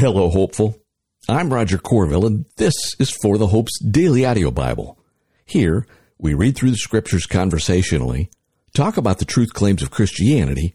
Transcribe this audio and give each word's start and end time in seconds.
Hello, 0.00 0.30
hopeful. 0.30 0.78
I'm 1.28 1.52
Roger 1.52 1.76
Corville, 1.76 2.24
and 2.24 2.46
this 2.56 2.72
is 2.98 3.10
For 3.10 3.36
the 3.36 3.48
Hope's 3.48 3.78
Daily 3.80 4.24
Audio 4.24 4.50
Bible. 4.50 4.98
Here, 5.44 5.86
we 6.16 6.32
read 6.32 6.56
through 6.56 6.70
the 6.70 6.78
scriptures 6.78 7.26
conversationally, 7.26 8.30
talk 8.72 8.96
about 8.96 9.18
the 9.18 9.26
truth 9.26 9.52
claims 9.52 9.82
of 9.82 9.90
Christianity, 9.90 10.72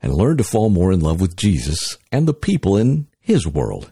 and 0.00 0.14
learn 0.14 0.36
to 0.36 0.44
fall 0.44 0.70
more 0.70 0.92
in 0.92 1.00
love 1.00 1.20
with 1.20 1.34
Jesus 1.34 1.98
and 2.12 2.28
the 2.28 2.32
people 2.32 2.76
in 2.76 3.08
His 3.18 3.48
world. 3.48 3.90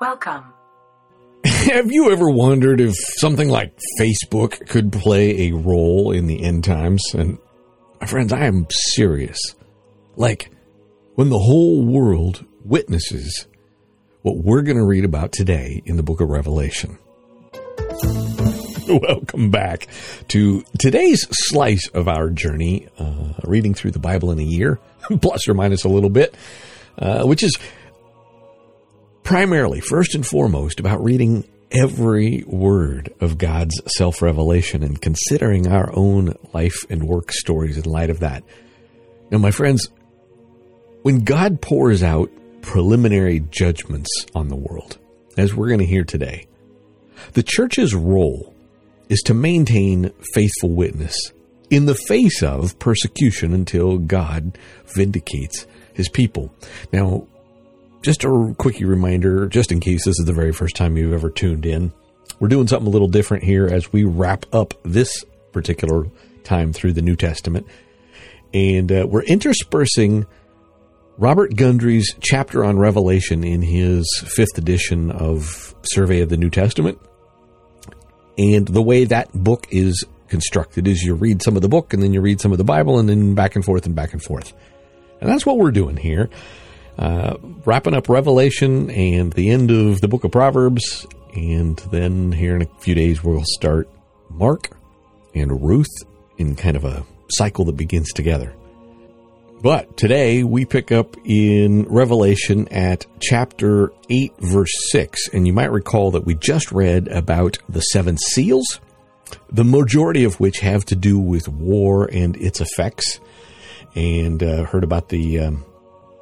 Welcome. 0.00 0.44
Have 1.44 1.90
you 1.90 2.12
ever 2.12 2.30
wondered 2.30 2.80
if 2.80 2.94
something 3.18 3.48
like 3.48 3.76
Facebook 4.00 4.68
could 4.68 4.92
play 4.92 5.48
a 5.48 5.56
role 5.56 6.12
in 6.12 6.28
the 6.28 6.44
end 6.44 6.62
times? 6.62 7.02
And 7.12 7.38
my 8.00 8.06
friends, 8.06 8.32
I 8.32 8.44
am 8.44 8.68
serious. 8.70 9.40
Like, 10.14 10.52
when 11.16 11.30
the 11.30 11.38
whole 11.38 11.82
world 11.82 12.44
witnesses 12.62 13.46
what 14.20 14.36
we're 14.36 14.60
going 14.60 14.76
to 14.76 14.84
read 14.84 15.04
about 15.04 15.32
today 15.32 15.82
in 15.86 15.96
the 15.96 16.02
book 16.02 16.20
of 16.20 16.28
Revelation. 16.28 16.98
Welcome 18.88 19.50
back 19.50 19.88
to 20.28 20.62
today's 20.78 21.26
slice 21.30 21.88
of 21.88 22.06
our 22.06 22.28
journey, 22.28 22.88
uh, 22.98 23.32
reading 23.44 23.72
through 23.72 23.92
the 23.92 23.98
Bible 23.98 24.30
in 24.30 24.38
a 24.38 24.44
year, 24.44 24.78
plus 25.22 25.48
or 25.48 25.54
minus 25.54 25.84
a 25.84 25.88
little 25.88 26.10
bit, 26.10 26.34
uh, 26.98 27.24
which 27.24 27.42
is 27.42 27.56
primarily, 29.22 29.80
first 29.80 30.14
and 30.14 30.26
foremost, 30.26 30.80
about 30.80 31.02
reading 31.02 31.48
every 31.70 32.44
word 32.46 33.14
of 33.20 33.38
God's 33.38 33.80
self 33.96 34.20
revelation 34.20 34.82
and 34.82 35.00
considering 35.00 35.66
our 35.66 35.90
own 35.96 36.34
life 36.52 36.84
and 36.90 37.04
work 37.04 37.32
stories 37.32 37.78
in 37.78 37.84
light 37.84 38.10
of 38.10 38.20
that. 38.20 38.44
Now, 39.30 39.38
my 39.38 39.50
friends, 39.50 39.88
when 41.06 41.22
God 41.22 41.60
pours 41.60 42.02
out 42.02 42.32
preliminary 42.62 43.38
judgments 43.38 44.10
on 44.34 44.48
the 44.48 44.56
world, 44.56 44.98
as 45.38 45.54
we're 45.54 45.68
going 45.68 45.78
to 45.78 45.86
hear 45.86 46.02
today, 46.02 46.48
the 47.34 47.44
church's 47.44 47.94
role 47.94 48.52
is 49.08 49.20
to 49.20 49.32
maintain 49.32 50.10
faithful 50.34 50.70
witness 50.70 51.16
in 51.70 51.86
the 51.86 51.94
face 51.94 52.42
of 52.42 52.76
persecution 52.80 53.52
until 53.52 53.98
God 53.98 54.58
vindicates 54.96 55.68
his 55.94 56.08
people. 56.08 56.52
Now, 56.92 57.28
just 58.02 58.24
a 58.24 58.56
quickie 58.58 58.84
reminder, 58.84 59.46
just 59.46 59.70
in 59.70 59.78
case 59.78 60.06
this 60.06 60.18
is 60.18 60.26
the 60.26 60.32
very 60.32 60.52
first 60.52 60.74
time 60.74 60.96
you've 60.96 61.14
ever 61.14 61.30
tuned 61.30 61.66
in, 61.66 61.92
we're 62.40 62.48
doing 62.48 62.66
something 62.66 62.88
a 62.88 62.90
little 62.90 63.06
different 63.06 63.44
here 63.44 63.68
as 63.68 63.92
we 63.92 64.02
wrap 64.02 64.44
up 64.52 64.74
this 64.82 65.24
particular 65.52 66.08
time 66.42 66.72
through 66.72 66.94
the 66.94 67.00
New 67.00 67.14
Testament. 67.14 67.64
And 68.52 68.90
uh, 68.90 69.06
we're 69.08 69.22
interspersing 69.22 70.26
Robert 71.18 71.56
Gundry's 71.56 72.14
chapter 72.20 72.64
on 72.64 72.78
Revelation 72.78 73.42
in 73.42 73.62
his 73.62 74.06
fifth 74.26 74.58
edition 74.58 75.10
of 75.10 75.74
Survey 75.82 76.20
of 76.20 76.28
the 76.28 76.36
New 76.36 76.50
Testament. 76.50 76.98
And 78.36 78.68
the 78.68 78.82
way 78.82 79.04
that 79.04 79.32
book 79.32 79.66
is 79.70 80.04
constructed 80.28 80.86
is 80.86 81.02
you 81.02 81.14
read 81.14 81.42
some 81.42 81.56
of 81.56 81.62
the 81.62 81.68
book 81.68 81.94
and 81.94 82.02
then 82.02 82.12
you 82.12 82.20
read 82.20 82.40
some 82.40 82.52
of 82.52 82.58
the 82.58 82.64
Bible 82.64 82.98
and 82.98 83.08
then 83.08 83.34
back 83.34 83.56
and 83.56 83.64
forth 83.64 83.86
and 83.86 83.94
back 83.94 84.12
and 84.12 84.22
forth. 84.22 84.52
And 85.20 85.30
that's 85.30 85.46
what 85.46 85.56
we're 85.56 85.70
doing 85.70 85.96
here 85.96 86.28
uh, 86.98 87.36
wrapping 87.64 87.94
up 87.94 88.08
Revelation 88.08 88.90
and 88.90 89.32
the 89.32 89.50
end 89.50 89.70
of 89.70 90.00
the 90.00 90.08
book 90.08 90.24
of 90.24 90.30
Proverbs. 90.30 91.06
And 91.34 91.76
then 91.90 92.32
here 92.32 92.56
in 92.56 92.62
a 92.62 92.80
few 92.80 92.94
days, 92.94 93.22
we'll 93.22 93.44
start 93.44 93.88
Mark 94.30 94.70
and 95.34 95.62
Ruth 95.62 95.94
in 96.38 96.56
kind 96.56 96.76
of 96.76 96.84
a 96.84 97.04
cycle 97.30 97.64
that 97.66 97.76
begins 97.76 98.12
together. 98.12 98.54
But 99.62 99.96
today 99.96 100.42
we 100.44 100.66
pick 100.66 100.92
up 100.92 101.16
in 101.24 101.84
Revelation 101.84 102.68
at 102.68 103.06
chapter 103.20 103.90
8, 104.10 104.34
verse 104.38 104.72
6. 104.90 105.28
And 105.28 105.46
you 105.46 105.52
might 105.54 105.72
recall 105.72 106.10
that 106.10 106.24
we 106.24 106.34
just 106.34 106.72
read 106.72 107.08
about 107.08 107.58
the 107.68 107.80
seven 107.80 108.18
seals, 108.18 108.80
the 109.50 109.64
majority 109.64 110.24
of 110.24 110.38
which 110.38 110.60
have 110.60 110.84
to 110.86 110.96
do 110.96 111.18
with 111.18 111.48
war 111.48 112.08
and 112.12 112.36
its 112.36 112.60
effects, 112.60 113.18
and 113.94 114.42
uh, 114.42 114.64
heard 114.64 114.84
about 114.84 115.08
the 115.08 115.40
um, 115.40 115.64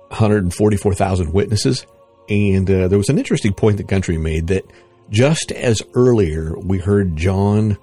144,000 0.09 1.33
witnesses. 1.33 1.87
And 2.29 2.71
uh, 2.71 2.89
there 2.89 2.99
was 2.99 3.09
an 3.09 3.19
interesting 3.19 3.53
point 3.53 3.79
that 3.79 3.89
Gundry 3.89 4.17
made 4.17 4.47
that 4.47 4.65
just 5.11 5.51
as 5.53 5.83
earlier 5.95 6.57
we 6.57 6.79
heard 6.79 7.17
John 7.17 7.79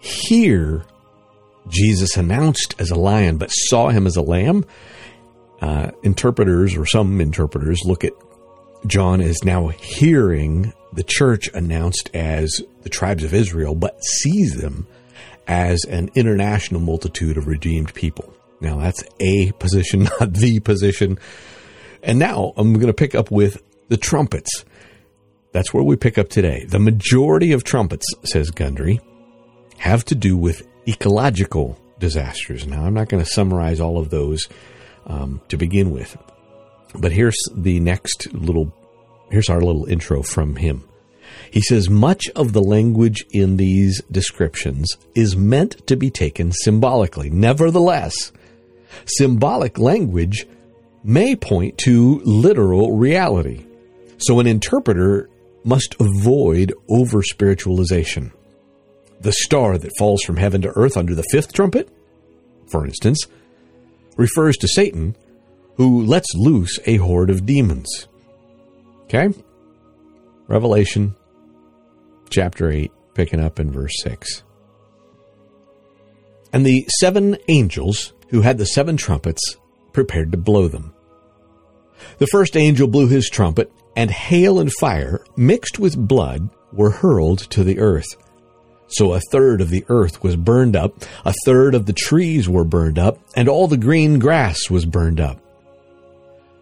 hear 0.00 0.84
Jesus 1.68 2.16
announced 2.16 2.74
as 2.78 2.90
a 2.90 2.98
lion, 2.98 3.36
but 3.36 3.50
saw 3.50 3.88
him 3.88 4.06
as 4.06 4.16
a 4.16 4.22
lamb, 4.22 4.64
uh, 5.60 5.90
interpreters 6.02 6.76
or 6.76 6.86
some 6.86 7.20
interpreters 7.20 7.80
look 7.84 8.04
at 8.04 8.12
John 8.86 9.20
as 9.20 9.44
now 9.44 9.68
hearing 9.68 10.72
the 10.92 11.02
church 11.02 11.48
announced 11.52 12.10
as 12.14 12.62
the 12.82 12.88
tribes 12.88 13.24
of 13.24 13.34
Israel, 13.34 13.74
but 13.74 14.02
sees 14.02 14.54
them 14.54 14.86
as 15.46 15.84
an 15.84 16.10
international 16.14 16.80
multitude 16.80 17.36
of 17.36 17.46
redeemed 17.46 17.92
people. 17.94 18.32
Now, 18.60 18.78
that's 18.78 19.02
a 19.20 19.52
position, 19.52 20.08
not 20.20 20.34
the 20.34 20.60
position. 20.60 21.18
And 22.02 22.18
now 22.18 22.52
I'm 22.56 22.74
going 22.74 22.86
to 22.86 22.94
pick 22.94 23.14
up 23.14 23.30
with 23.30 23.62
the 23.88 23.96
trumpets. 23.96 24.64
That's 25.52 25.72
where 25.72 25.82
we 25.82 25.96
pick 25.96 26.18
up 26.18 26.28
today. 26.28 26.64
The 26.64 26.78
majority 26.78 27.52
of 27.52 27.64
trumpets, 27.64 28.06
says 28.24 28.50
Gundry, 28.50 29.00
have 29.78 30.04
to 30.06 30.14
do 30.14 30.36
with 30.36 30.66
ecological 30.88 31.78
disasters. 31.98 32.66
Now, 32.66 32.84
I'm 32.84 32.94
not 32.94 33.08
going 33.08 33.22
to 33.22 33.30
summarize 33.30 33.80
all 33.80 33.98
of 33.98 34.10
those 34.10 34.48
um, 35.06 35.40
to 35.48 35.56
begin 35.56 35.90
with, 35.90 36.16
but 36.94 37.12
here's 37.12 37.38
the 37.54 37.80
next 37.80 38.32
little, 38.32 38.72
here's 39.30 39.50
our 39.50 39.60
little 39.60 39.84
intro 39.86 40.22
from 40.22 40.56
him. 40.56 40.84
He 41.50 41.60
says, 41.60 41.90
much 41.90 42.28
of 42.34 42.52
the 42.52 42.62
language 42.62 43.24
in 43.30 43.56
these 43.56 44.02
descriptions 44.10 44.96
is 45.14 45.36
meant 45.36 45.86
to 45.86 45.96
be 45.96 46.10
taken 46.10 46.52
symbolically. 46.52 47.30
Nevertheless, 47.30 48.32
symbolic 49.04 49.78
language 49.78 50.46
may 51.04 51.36
point 51.36 51.78
to 51.78 52.20
literal 52.24 52.96
reality. 52.96 53.64
So 54.18 54.40
an 54.40 54.46
interpreter 54.46 55.28
must 55.64 55.94
avoid 56.00 56.72
over 56.88 57.22
spiritualization. 57.22 58.32
The 59.20 59.32
star 59.32 59.78
that 59.78 59.96
falls 59.98 60.22
from 60.22 60.36
heaven 60.36 60.62
to 60.62 60.76
earth 60.76 60.96
under 60.96 61.14
the 61.14 61.24
fifth 61.30 61.52
trumpet, 61.52 61.88
for 62.70 62.84
instance, 62.84 63.26
refers 64.16 64.56
to 64.58 64.68
Satan, 64.68 65.16
who 65.76 66.04
lets 66.04 66.34
loose 66.34 66.78
a 66.86 66.96
horde 66.96 67.30
of 67.30 67.46
demons. 67.46 68.08
Okay? 69.04 69.28
Revelation 70.46 71.14
chapter 72.30 72.70
8, 72.70 72.92
picking 73.14 73.40
up 73.40 73.58
in 73.58 73.70
verse 73.70 73.94
6. 74.02 74.42
And 76.52 76.64
the 76.64 76.86
seven 77.00 77.36
angels 77.48 78.12
who 78.30 78.42
had 78.42 78.58
the 78.58 78.66
seven 78.66 78.96
trumpets 78.96 79.56
prepared 79.92 80.32
to 80.32 80.38
blow 80.38 80.68
them. 80.68 80.94
The 82.18 82.26
first 82.28 82.56
angel 82.56 82.86
blew 82.86 83.08
his 83.08 83.28
trumpet, 83.28 83.72
and 83.96 84.10
hail 84.10 84.60
and 84.60 84.72
fire, 84.78 85.24
mixed 85.36 85.78
with 85.78 85.96
blood, 85.96 86.48
were 86.72 86.90
hurled 86.90 87.38
to 87.50 87.64
the 87.64 87.78
earth. 87.78 88.06
So 88.88 89.12
a 89.12 89.20
third 89.30 89.60
of 89.60 89.70
the 89.70 89.84
earth 89.88 90.22
was 90.22 90.36
burned 90.36 90.74
up, 90.74 90.94
a 91.24 91.34
third 91.44 91.74
of 91.74 91.86
the 91.86 91.92
trees 91.92 92.48
were 92.48 92.64
burned 92.64 92.98
up, 92.98 93.18
and 93.36 93.48
all 93.48 93.68
the 93.68 93.76
green 93.76 94.18
grass 94.18 94.70
was 94.70 94.86
burned 94.86 95.20
up. 95.20 95.38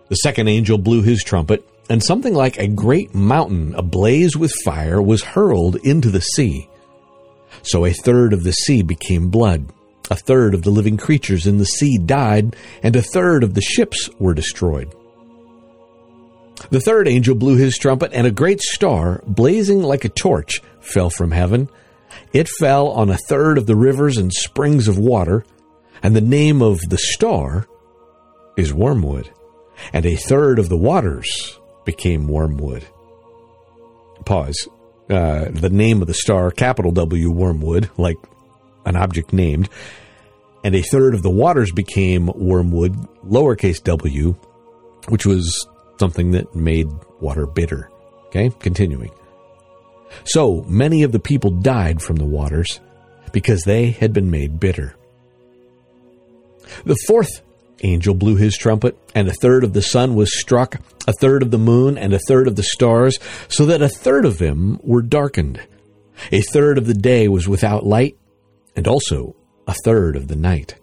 The 0.09 0.17
second 0.17 0.49
angel 0.49 0.79
blew 0.79 1.03
his 1.03 1.23
trumpet, 1.23 1.69
and 1.89 2.03
something 2.03 2.35
like 2.35 2.59
a 2.59 2.67
great 2.67 3.15
mountain 3.15 3.75
ablaze 3.77 4.37
with 4.37 4.53
fire 4.65 5.01
was 5.01 5.23
hurled 5.23 5.77
into 5.77 6.11
the 6.11 6.21
sea. 6.21 6.69
So 7.63 7.85
a 7.85 7.93
third 7.93 8.33
of 8.33 8.43
the 8.43 8.53
sea 8.53 8.83
became 8.83 9.31
blood, 9.31 9.67
a 10.11 10.17
third 10.17 10.55
of 10.55 10.63
the 10.63 10.71
living 10.71 10.97
creatures 10.97 11.47
in 11.47 11.59
the 11.59 11.65
sea 11.65 11.99
died, 11.99 12.57
and 12.83 12.95
a 12.97 13.03
third 13.03 13.45
of 13.45 13.55
the 13.55 13.61
ships 13.61 14.11
were 14.19 14.35
destroyed. 14.35 14.95
The 16.71 16.81
third 16.81 17.07
angel 17.07 17.35
blew 17.35 17.57
his 17.57 17.77
trumpet, 17.79 18.13
and 18.13 18.27
a 18.27 18.33
great 18.33 18.61
star, 18.61 19.23
blazing 19.27 19.83
like 19.83 20.05
a 20.05 20.09
torch, 20.09 20.61
fell 20.81 21.11
from 21.11 21.31
heaven. 21.31 21.69
It 22.33 22.49
fell 22.49 22.89
on 22.89 23.11
a 23.11 23.19
third 23.29 23.59
of 23.59 23.67
the 23.67 23.77
rivers 23.77 24.17
and 24.17 24.33
springs 24.33 24.89
of 24.89 24.99
water, 24.99 25.45
and 26.03 26.15
the 26.15 26.21
name 26.21 26.63
of 26.63 26.81
the 26.89 26.99
star 26.99 27.67
is 28.57 28.73
wormwood. 28.73 29.31
And 29.93 30.07
a 30.07 30.17
third 30.17 30.59
of 30.59 30.69
the 30.69 30.77
waters 30.77 31.59
became 31.85 32.29
wormwood. 32.29 32.87
Pause. 34.25 34.69
Uh, 35.09 35.47
the 35.51 35.71
name 35.71 36.01
of 36.01 36.09
the 36.09 36.15
star, 36.15 36.51
capital 36.51 36.91
W, 36.91 37.31
wormwood, 37.31 37.91
like 37.97 38.17
an 38.85 38.97
object 38.97 39.33
named, 39.33 39.69
and 40.65 40.75
a 40.75 40.83
third 40.83 41.15
of 41.15 41.23
the 41.23 41.31
waters 41.31 41.71
became 41.71 42.27
wormwood, 42.35 42.95
lowercase 43.25 43.83
w, 43.85 44.35
which 45.09 45.25
was 45.25 45.69
something 46.01 46.33
that 46.33 46.57
made 46.57 46.89
water 47.21 47.47
bitter. 47.47 47.89
Okay, 48.27 48.51
continuing. 48.59 49.11
So 50.25 50.65
many 50.69 51.03
of 51.03 51.13
the 51.13 51.19
people 51.19 51.51
died 51.51 52.03
from 52.03 52.17
the 52.17 52.25
waters 52.25 52.81
because 53.33 53.63
they 53.63 53.91
had 53.91 54.13
been 54.13 54.31
made 54.31 54.61
bitter. 54.61 54.97
The 56.85 56.97
fourth 57.07 57.43
angel 57.83 58.15
blew 58.15 58.37
his 58.37 58.57
trumpet, 58.57 58.97
and 59.15 59.29
a 59.29 59.35
third 59.35 59.65
of 59.65 59.73
the 59.73 59.83
sun 59.83 60.15
was 60.15 60.39
struck, 60.39 60.77
a 61.07 61.13
third 61.13 61.43
of 61.43 61.51
the 61.51 61.59
moon, 61.59 61.99
and 61.99 62.13
a 62.13 62.19
third 62.19 62.49
of 62.49 62.57
the 62.57 62.63
stars, 62.63 63.19
so 63.49 63.67
that 63.67 63.83
a 63.83 63.89
third 63.89 64.25
of 64.25 64.39
them 64.39 64.81
were 64.83 65.03
darkened. 65.03 65.61
A 66.33 66.41
third 66.41 66.79
of 66.79 66.87
the 66.87 66.95
day 66.95 67.29
was 67.29 67.47
without 67.47 67.87
light, 67.87 68.17
and 68.75 68.89
also 68.89 69.37
a 69.67 69.75
third 69.85 70.17
of 70.17 70.29
the 70.29 70.37
night. 70.37 70.77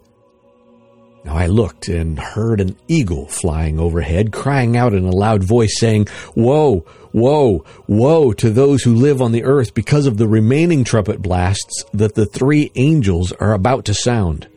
Now 1.24 1.36
I 1.36 1.46
looked 1.46 1.88
and 1.88 2.18
heard 2.18 2.60
an 2.60 2.76
eagle 2.86 3.26
flying 3.26 3.78
overhead, 3.78 4.30
crying 4.30 4.76
out 4.76 4.92
in 4.92 5.06
a 5.06 5.10
loud 5.10 5.42
voice, 5.42 5.78
saying, 5.78 6.08
Woe, 6.36 6.84
woe, 7.14 7.64
woe 7.86 8.32
to 8.34 8.50
those 8.50 8.82
who 8.82 8.94
live 8.94 9.22
on 9.22 9.32
the 9.32 9.44
earth 9.44 9.72
because 9.72 10.06
of 10.06 10.18
the 10.18 10.28
remaining 10.28 10.84
trumpet 10.84 11.22
blasts 11.22 11.84
that 11.94 12.14
the 12.14 12.26
three 12.26 12.70
angels 12.74 13.32
are 13.32 13.54
about 13.54 13.86
to 13.86 13.94
sound. 13.94 14.48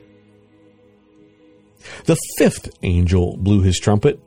The 2.05 2.17
fifth 2.37 2.69
angel 2.83 3.37
blew 3.37 3.61
his 3.61 3.79
trumpet, 3.79 4.19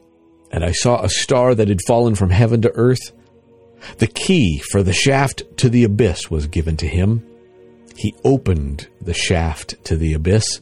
and 0.50 0.64
I 0.64 0.72
saw 0.72 1.02
a 1.02 1.10
star 1.10 1.54
that 1.54 1.68
had 1.68 1.80
fallen 1.86 2.14
from 2.14 2.30
heaven 2.30 2.62
to 2.62 2.72
earth. 2.74 3.12
The 3.98 4.06
key 4.06 4.62
for 4.70 4.82
the 4.82 4.92
shaft 4.92 5.42
to 5.58 5.68
the 5.68 5.84
abyss 5.84 6.30
was 6.30 6.46
given 6.46 6.76
to 6.78 6.86
him. 6.86 7.26
He 7.96 8.14
opened 8.24 8.88
the 9.00 9.14
shaft 9.14 9.82
to 9.84 9.96
the 9.96 10.14
abyss 10.14 10.60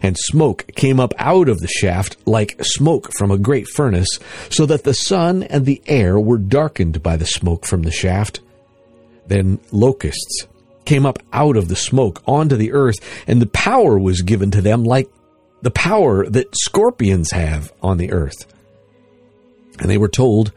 and 0.00 0.16
smoke 0.18 0.66
came 0.74 1.00
up 1.00 1.12
out 1.18 1.48
of 1.48 1.60
the 1.60 1.68
shaft 1.68 2.16
like 2.26 2.56
smoke 2.62 3.12
from 3.12 3.30
a 3.30 3.38
great 3.38 3.68
furnace, 3.68 4.18
so 4.50 4.66
that 4.66 4.84
the 4.84 4.94
sun 4.94 5.42
and 5.44 5.66
the 5.66 5.82
air 5.86 6.18
were 6.18 6.38
darkened 6.38 7.02
by 7.02 7.16
the 7.16 7.26
smoke 7.26 7.66
from 7.66 7.82
the 7.82 7.90
shaft. 7.90 8.40
Then 9.26 9.60
locusts 9.70 10.46
came 10.84 11.06
up 11.06 11.18
out 11.32 11.56
of 11.56 11.68
the 11.68 11.76
smoke 11.76 12.22
onto 12.26 12.56
the 12.56 12.72
earth, 12.72 12.96
and 13.26 13.40
the 13.40 13.46
power 13.46 13.98
was 13.98 14.22
given 14.22 14.50
to 14.52 14.60
them 14.60 14.84
like 14.84 15.08
the 15.62 15.70
power 15.70 16.28
that 16.28 16.56
scorpions 16.56 17.30
have 17.30 17.72
on 17.82 17.98
the 17.98 18.12
earth. 18.12 18.46
And 19.78 19.88
they 19.88 19.98
were 19.98 20.08
told 20.08 20.52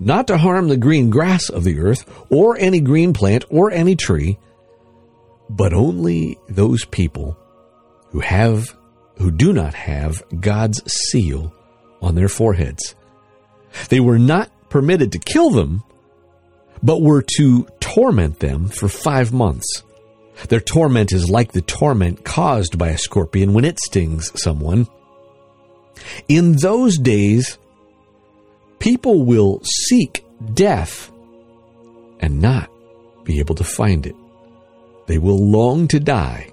not 0.00 0.26
to 0.28 0.38
harm 0.38 0.68
the 0.68 0.76
green 0.76 1.10
grass 1.10 1.48
of 1.48 1.64
the 1.64 1.80
earth, 1.80 2.08
or 2.30 2.56
any 2.58 2.80
green 2.80 3.12
plant, 3.12 3.44
or 3.50 3.70
any 3.70 3.96
tree, 3.96 4.38
but 5.50 5.72
only 5.72 6.38
those 6.48 6.84
people 6.84 7.36
who 8.10 8.20
have 8.20 8.74
who 9.16 9.30
do 9.30 9.52
not 9.52 9.74
have 9.74 10.22
God's 10.40 10.82
seal 10.90 11.52
on 12.00 12.14
their 12.14 12.28
foreheads. 12.28 12.94
They 13.88 14.00
were 14.00 14.18
not 14.18 14.50
permitted 14.70 15.12
to 15.12 15.18
kill 15.18 15.50
them, 15.50 15.82
but 16.82 17.02
were 17.02 17.22
to 17.36 17.66
torment 17.80 18.38
them 18.38 18.68
for 18.68 18.88
five 18.88 19.32
months. 19.32 19.82
Their 20.48 20.60
torment 20.60 21.12
is 21.12 21.28
like 21.28 21.50
the 21.50 21.62
torment 21.62 22.24
caused 22.24 22.78
by 22.78 22.90
a 22.90 22.98
scorpion 22.98 23.54
when 23.54 23.64
it 23.64 23.80
stings 23.80 24.30
someone. 24.40 24.86
In 26.28 26.52
those 26.52 26.96
days, 26.96 27.58
people 28.78 29.24
will 29.24 29.60
seek 29.64 30.24
death 30.54 31.10
and 32.20 32.40
not 32.40 32.70
be 33.24 33.40
able 33.40 33.56
to 33.56 33.64
find 33.64 34.06
it. 34.06 34.14
They 35.06 35.18
will 35.18 35.50
long 35.50 35.88
to 35.88 35.98
die 35.98 36.52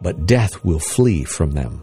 but 0.00 0.26
death 0.26 0.64
will 0.64 0.78
flee 0.78 1.24
from 1.24 1.52
them. 1.52 1.82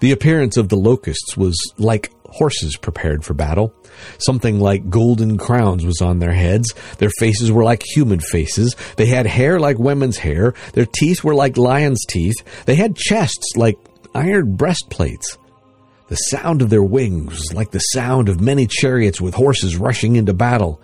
The 0.00 0.12
appearance 0.12 0.56
of 0.56 0.68
the 0.68 0.76
locusts 0.76 1.36
was 1.36 1.56
like 1.78 2.12
horses 2.26 2.76
prepared 2.76 3.24
for 3.24 3.34
battle. 3.34 3.74
Something 4.18 4.60
like 4.60 4.88
golden 4.88 5.36
crowns 5.36 5.84
was 5.84 6.00
on 6.00 6.18
their 6.18 6.32
heads. 6.32 6.74
Their 6.98 7.10
faces 7.18 7.50
were 7.50 7.64
like 7.64 7.82
human 7.82 8.20
faces. 8.20 8.76
They 8.96 9.06
had 9.06 9.26
hair 9.26 9.58
like 9.58 9.78
women's 9.78 10.18
hair. 10.18 10.54
Their 10.74 10.86
teeth 10.86 11.24
were 11.24 11.34
like 11.34 11.56
lions' 11.56 12.04
teeth. 12.08 12.36
They 12.66 12.76
had 12.76 12.96
chests 12.96 13.56
like 13.56 13.78
iron 14.14 14.56
breastplates. 14.56 15.38
The 16.08 16.16
sound 16.16 16.60
of 16.62 16.70
their 16.70 16.82
wings 16.82 17.32
was 17.32 17.54
like 17.54 17.70
the 17.70 17.78
sound 17.78 18.28
of 18.28 18.40
many 18.40 18.66
chariots 18.66 19.20
with 19.20 19.34
horses 19.34 19.76
rushing 19.76 20.16
into 20.16 20.34
battle. 20.34 20.80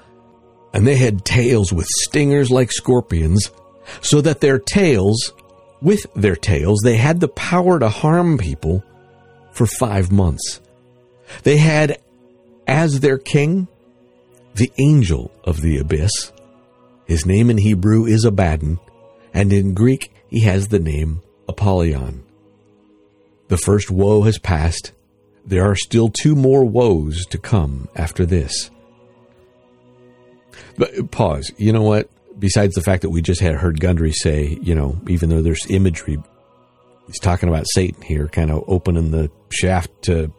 And 0.72 0.86
they 0.86 0.96
had 0.96 1.24
tails 1.24 1.72
with 1.72 1.86
stingers 1.86 2.50
like 2.50 2.70
scorpions, 2.70 3.50
so 4.02 4.20
that 4.20 4.40
their 4.40 4.58
tails 4.58 5.32
with 5.80 6.06
their 6.14 6.36
tails, 6.36 6.80
they 6.82 6.96
had 6.96 7.20
the 7.20 7.28
power 7.28 7.78
to 7.78 7.88
harm 7.88 8.38
people 8.38 8.84
for 9.52 9.66
five 9.66 10.10
months. 10.10 10.60
They 11.42 11.56
had 11.58 11.98
as 12.66 13.00
their 13.00 13.18
king 13.18 13.68
the 14.54 14.72
angel 14.78 15.30
of 15.44 15.60
the 15.60 15.78
abyss. 15.78 16.32
His 17.04 17.26
name 17.26 17.50
in 17.50 17.58
Hebrew 17.58 18.06
is 18.06 18.24
Abaddon, 18.24 18.80
and 19.32 19.52
in 19.52 19.74
Greek 19.74 20.12
he 20.28 20.40
has 20.40 20.68
the 20.68 20.78
name 20.78 21.22
Apollyon. 21.48 22.24
The 23.48 23.58
first 23.58 23.90
woe 23.90 24.22
has 24.22 24.38
passed. 24.38 24.92
There 25.44 25.64
are 25.64 25.76
still 25.76 26.08
two 26.08 26.34
more 26.34 26.64
woes 26.64 27.24
to 27.26 27.38
come 27.38 27.88
after 27.94 28.26
this. 28.26 28.70
But 30.76 31.10
pause. 31.10 31.52
You 31.56 31.72
know 31.72 31.82
what? 31.82 32.10
Besides 32.38 32.74
the 32.74 32.82
fact 32.82 33.02
that 33.02 33.10
we 33.10 33.22
just 33.22 33.40
had 33.40 33.54
heard 33.54 33.80
Gundry 33.80 34.12
say, 34.12 34.58
you 34.62 34.74
know, 34.74 35.00
even 35.08 35.30
though 35.30 35.42
there's 35.42 35.66
imagery, 35.70 36.18
he's 37.06 37.18
talking 37.18 37.48
about 37.48 37.66
Satan 37.74 38.02
here, 38.02 38.28
kind 38.28 38.50
of 38.50 38.64
opening 38.66 39.10
the 39.10 39.30
shaft 39.50 39.90
to, 40.02 40.32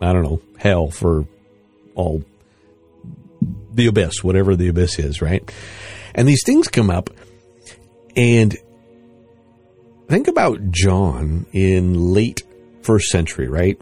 I 0.00 0.12
don't 0.12 0.22
know, 0.22 0.42
hell 0.58 0.90
for 0.90 1.26
all 1.94 2.22
the 3.72 3.86
abyss, 3.86 4.24
whatever 4.24 4.56
the 4.56 4.68
abyss 4.68 4.98
is, 4.98 5.20
right? 5.22 5.50
And 6.14 6.26
these 6.26 6.42
things 6.44 6.68
come 6.68 6.90
up, 6.90 7.10
and 8.16 8.56
think 10.08 10.28
about 10.28 10.70
John 10.70 11.46
in 11.52 12.12
late 12.12 12.42
first 12.82 13.08
century, 13.08 13.48
right? 13.48 13.80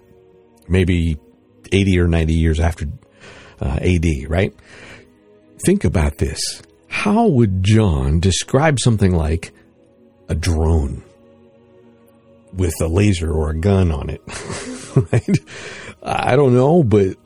Maybe 0.66 1.18
80 1.70 2.00
or 2.00 2.08
90 2.08 2.34
years 2.34 2.58
after 2.58 2.86
uh, 3.60 3.78
AD, 3.80 4.06
right? 4.28 4.52
Think 5.64 5.84
about 5.84 6.18
this 6.18 6.62
how 6.94 7.26
would 7.26 7.62
John 7.62 8.20
describe 8.20 8.78
something 8.80 9.14
like 9.14 9.52
a 10.28 10.34
drone 10.34 11.02
with 12.52 12.72
a 12.80 12.86
laser 12.86 13.30
or 13.30 13.50
a 13.50 13.58
gun 13.58 13.90
on 13.90 14.08
it? 14.08 14.22
right? 15.12 15.38
I 16.02 16.36
don't 16.36 16.54
know, 16.54 16.84
but 16.84 17.16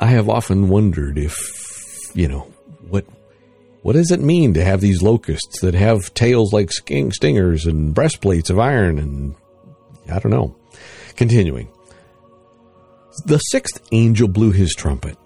I 0.00 0.06
have 0.06 0.30
often 0.30 0.68
wondered 0.68 1.18
if, 1.18 1.36
you 2.14 2.26
know, 2.26 2.50
what 2.88 3.04
what 3.82 3.92
does 3.92 4.10
it 4.10 4.18
mean 4.18 4.54
to 4.54 4.64
have 4.64 4.80
these 4.80 5.02
locusts 5.02 5.60
that 5.60 5.74
have 5.74 6.14
tails 6.14 6.52
like 6.54 6.72
stingers 6.72 7.66
and 7.66 7.94
breastplates 7.94 8.48
of 8.48 8.58
iron 8.58 8.98
and 8.98 9.36
I 10.10 10.20
don't 10.20 10.32
know. 10.32 10.56
Continuing. 11.16 11.68
The 13.26 13.38
sixth 13.38 13.86
angel 13.92 14.26
blew 14.26 14.52
his 14.52 14.74
trumpet 14.74 15.18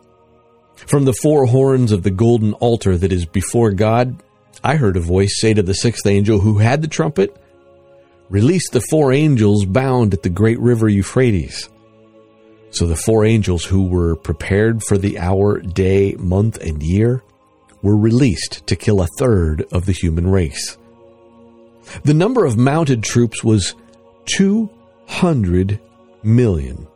from 0.86 1.04
the 1.04 1.14
four 1.22 1.46
horns 1.46 1.92
of 1.92 2.02
the 2.02 2.10
golden 2.10 2.52
altar 2.54 2.96
that 2.96 3.12
is 3.12 3.26
before 3.26 3.72
God, 3.72 4.22
I 4.62 4.76
heard 4.76 4.96
a 4.96 5.00
voice 5.00 5.40
say 5.40 5.54
to 5.54 5.62
the 5.62 5.74
sixth 5.74 6.06
angel 6.06 6.40
who 6.40 6.58
had 6.58 6.82
the 6.82 6.88
trumpet, 6.88 7.36
Release 8.28 8.68
the 8.70 8.80
four 8.90 9.12
angels 9.12 9.64
bound 9.64 10.12
at 10.12 10.24
the 10.24 10.28
great 10.28 10.58
river 10.58 10.88
Euphrates. 10.88 11.68
So 12.70 12.86
the 12.86 12.96
four 12.96 13.24
angels 13.24 13.64
who 13.64 13.84
were 13.84 14.16
prepared 14.16 14.82
for 14.82 14.98
the 14.98 15.18
hour, 15.18 15.60
day, 15.60 16.14
month, 16.18 16.58
and 16.58 16.82
year 16.82 17.22
were 17.82 17.96
released 17.96 18.66
to 18.66 18.74
kill 18.74 19.00
a 19.00 19.06
third 19.18 19.64
of 19.70 19.86
the 19.86 19.92
human 19.92 20.28
race. 20.28 20.76
The 22.04 22.14
number 22.14 22.44
of 22.44 22.56
mounted 22.56 23.04
troops 23.04 23.44
was 23.44 23.76
200 24.36 25.78
million. 26.24 26.88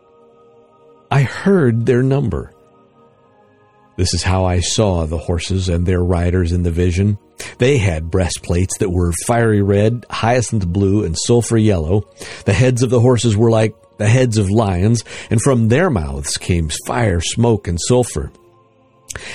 I 1.12 1.23
heard 1.23 1.87
their 1.87 2.02
number. 2.02 2.52
This 3.97 4.14
is 4.14 4.23
how 4.23 4.44
I 4.44 4.61
saw 4.61 5.04
the 5.04 5.18
horses 5.18 5.68
and 5.68 5.85
their 5.85 6.02
riders 6.02 6.52
in 6.52 6.62
the 6.62 6.70
vision. 6.70 7.18
They 7.59 7.78
had 7.78 8.11
breastplates 8.11 8.78
that 8.78 8.90
were 8.90 9.12
fiery 9.26 9.62
red, 9.62 10.06
hyacinth 10.11 10.66
blue, 10.66 11.04
and 11.04 11.16
sulfur 11.18 11.56
yellow. 11.56 12.09
The 12.44 12.52
heads 12.52 12.82
of 12.82 12.90
the 12.90 13.00
horses 13.00 13.37
were 13.37 13.50
like 13.50 13.75
the 13.99 14.09
heads 14.09 14.38
of 14.38 14.50
lions, 14.50 15.04
and 15.30 15.40
from 15.40 15.68
their 15.68 15.90
mouths 15.90 16.38
came 16.38 16.70
fire, 16.87 17.20
smoke, 17.20 17.68
and 17.68 17.78
sulfur. 17.80 18.32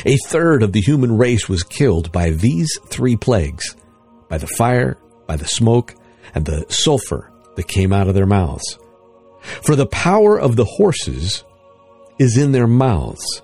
A 0.06 0.18
third 0.28 0.64
of 0.64 0.72
the 0.72 0.82
human 0.82 1.18
race 1.18 1.48
was 1.50 1.64
killed 1.64 2.12
by 2.12 2.32
these 2.32 2.70
three 2.90 3.16
plagues 3.16 3.76
by 4.30 4.38
the 4.38 4.48
fire, 4.48 4.98
by 5.28 5.36
the 5.36 5.48
smoke, 5.48 5.96
and 6.34 6.46
the 6.46 6.66
sulfur 6.70 7.32
that 7.56 7.68
came 7.68 7.94
out 7.94 8.08
of 8.08 8.16
their 8.16 8.26
mouths. 8.26 8.78
For 9.64 9.76
the 9.76 9.86
power 9.86 10.40
of 10.40 10.56
the 10.56 10.66
horses 10.66 11.44
is 12.18 12.38
in 12.38 12.52
their 12.52 12.68
mouths, 12.68 13.42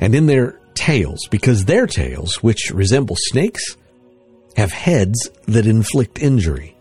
and 0.00 0.14
in 0.14 0.26
their 0.26 0.58
tails, 0.74 1.26
because 1.30 1.64
their 1.64 1.86
tails, 1.86 2.42
which 2.42 2.70
resemble 2.72 3.16
snakes, 3.18 3.76
have 4.56 4.72
heads 4.72 5.30
that 5.46 5.66
inflict 5.66 6.18
injury. 6.18 6.76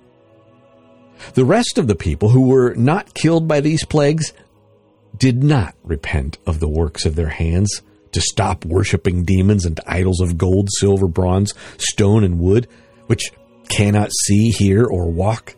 The 1.33 1.45
rest 1.45 1.77
of 1.77 1.87
the 1.87 1.95
people 1.95 2.29
who 2.29 2.47
were 2.47 2.73
not 2.75 3.13
killed 3.13 3.47
by 3.47 3.59
these 3.59 3.85
plagues 3.85 4.33
did 5.17 5.43
not 5.43 5.75
repent 5.83 6.37
of 6.45 6.59
the 6.59 6.69
works 6.69 7.05
of 7.05 7.15
their 7.15 7.29
hands 7.29 7.81
to 8.11 8.21
stop 8.21 8.65
worshiping 8.65 9.23
demons 9.23 9.65
and 9.65 9.79
idols 9.85 10.21
of 10.21 10.37
gold, 10.37 10.69
silver, 10.79 11.07
bronze, 11.07 11.53
stone, 11.77 12.23
and 12.23 12.39
wood, 12.39 12.67
which 13.07 13.31
cannot 13.69 14.09
see, 14.25 14.49
hear, 14.49 14.85
or 14.85 15.11
walk. 15.11 15.55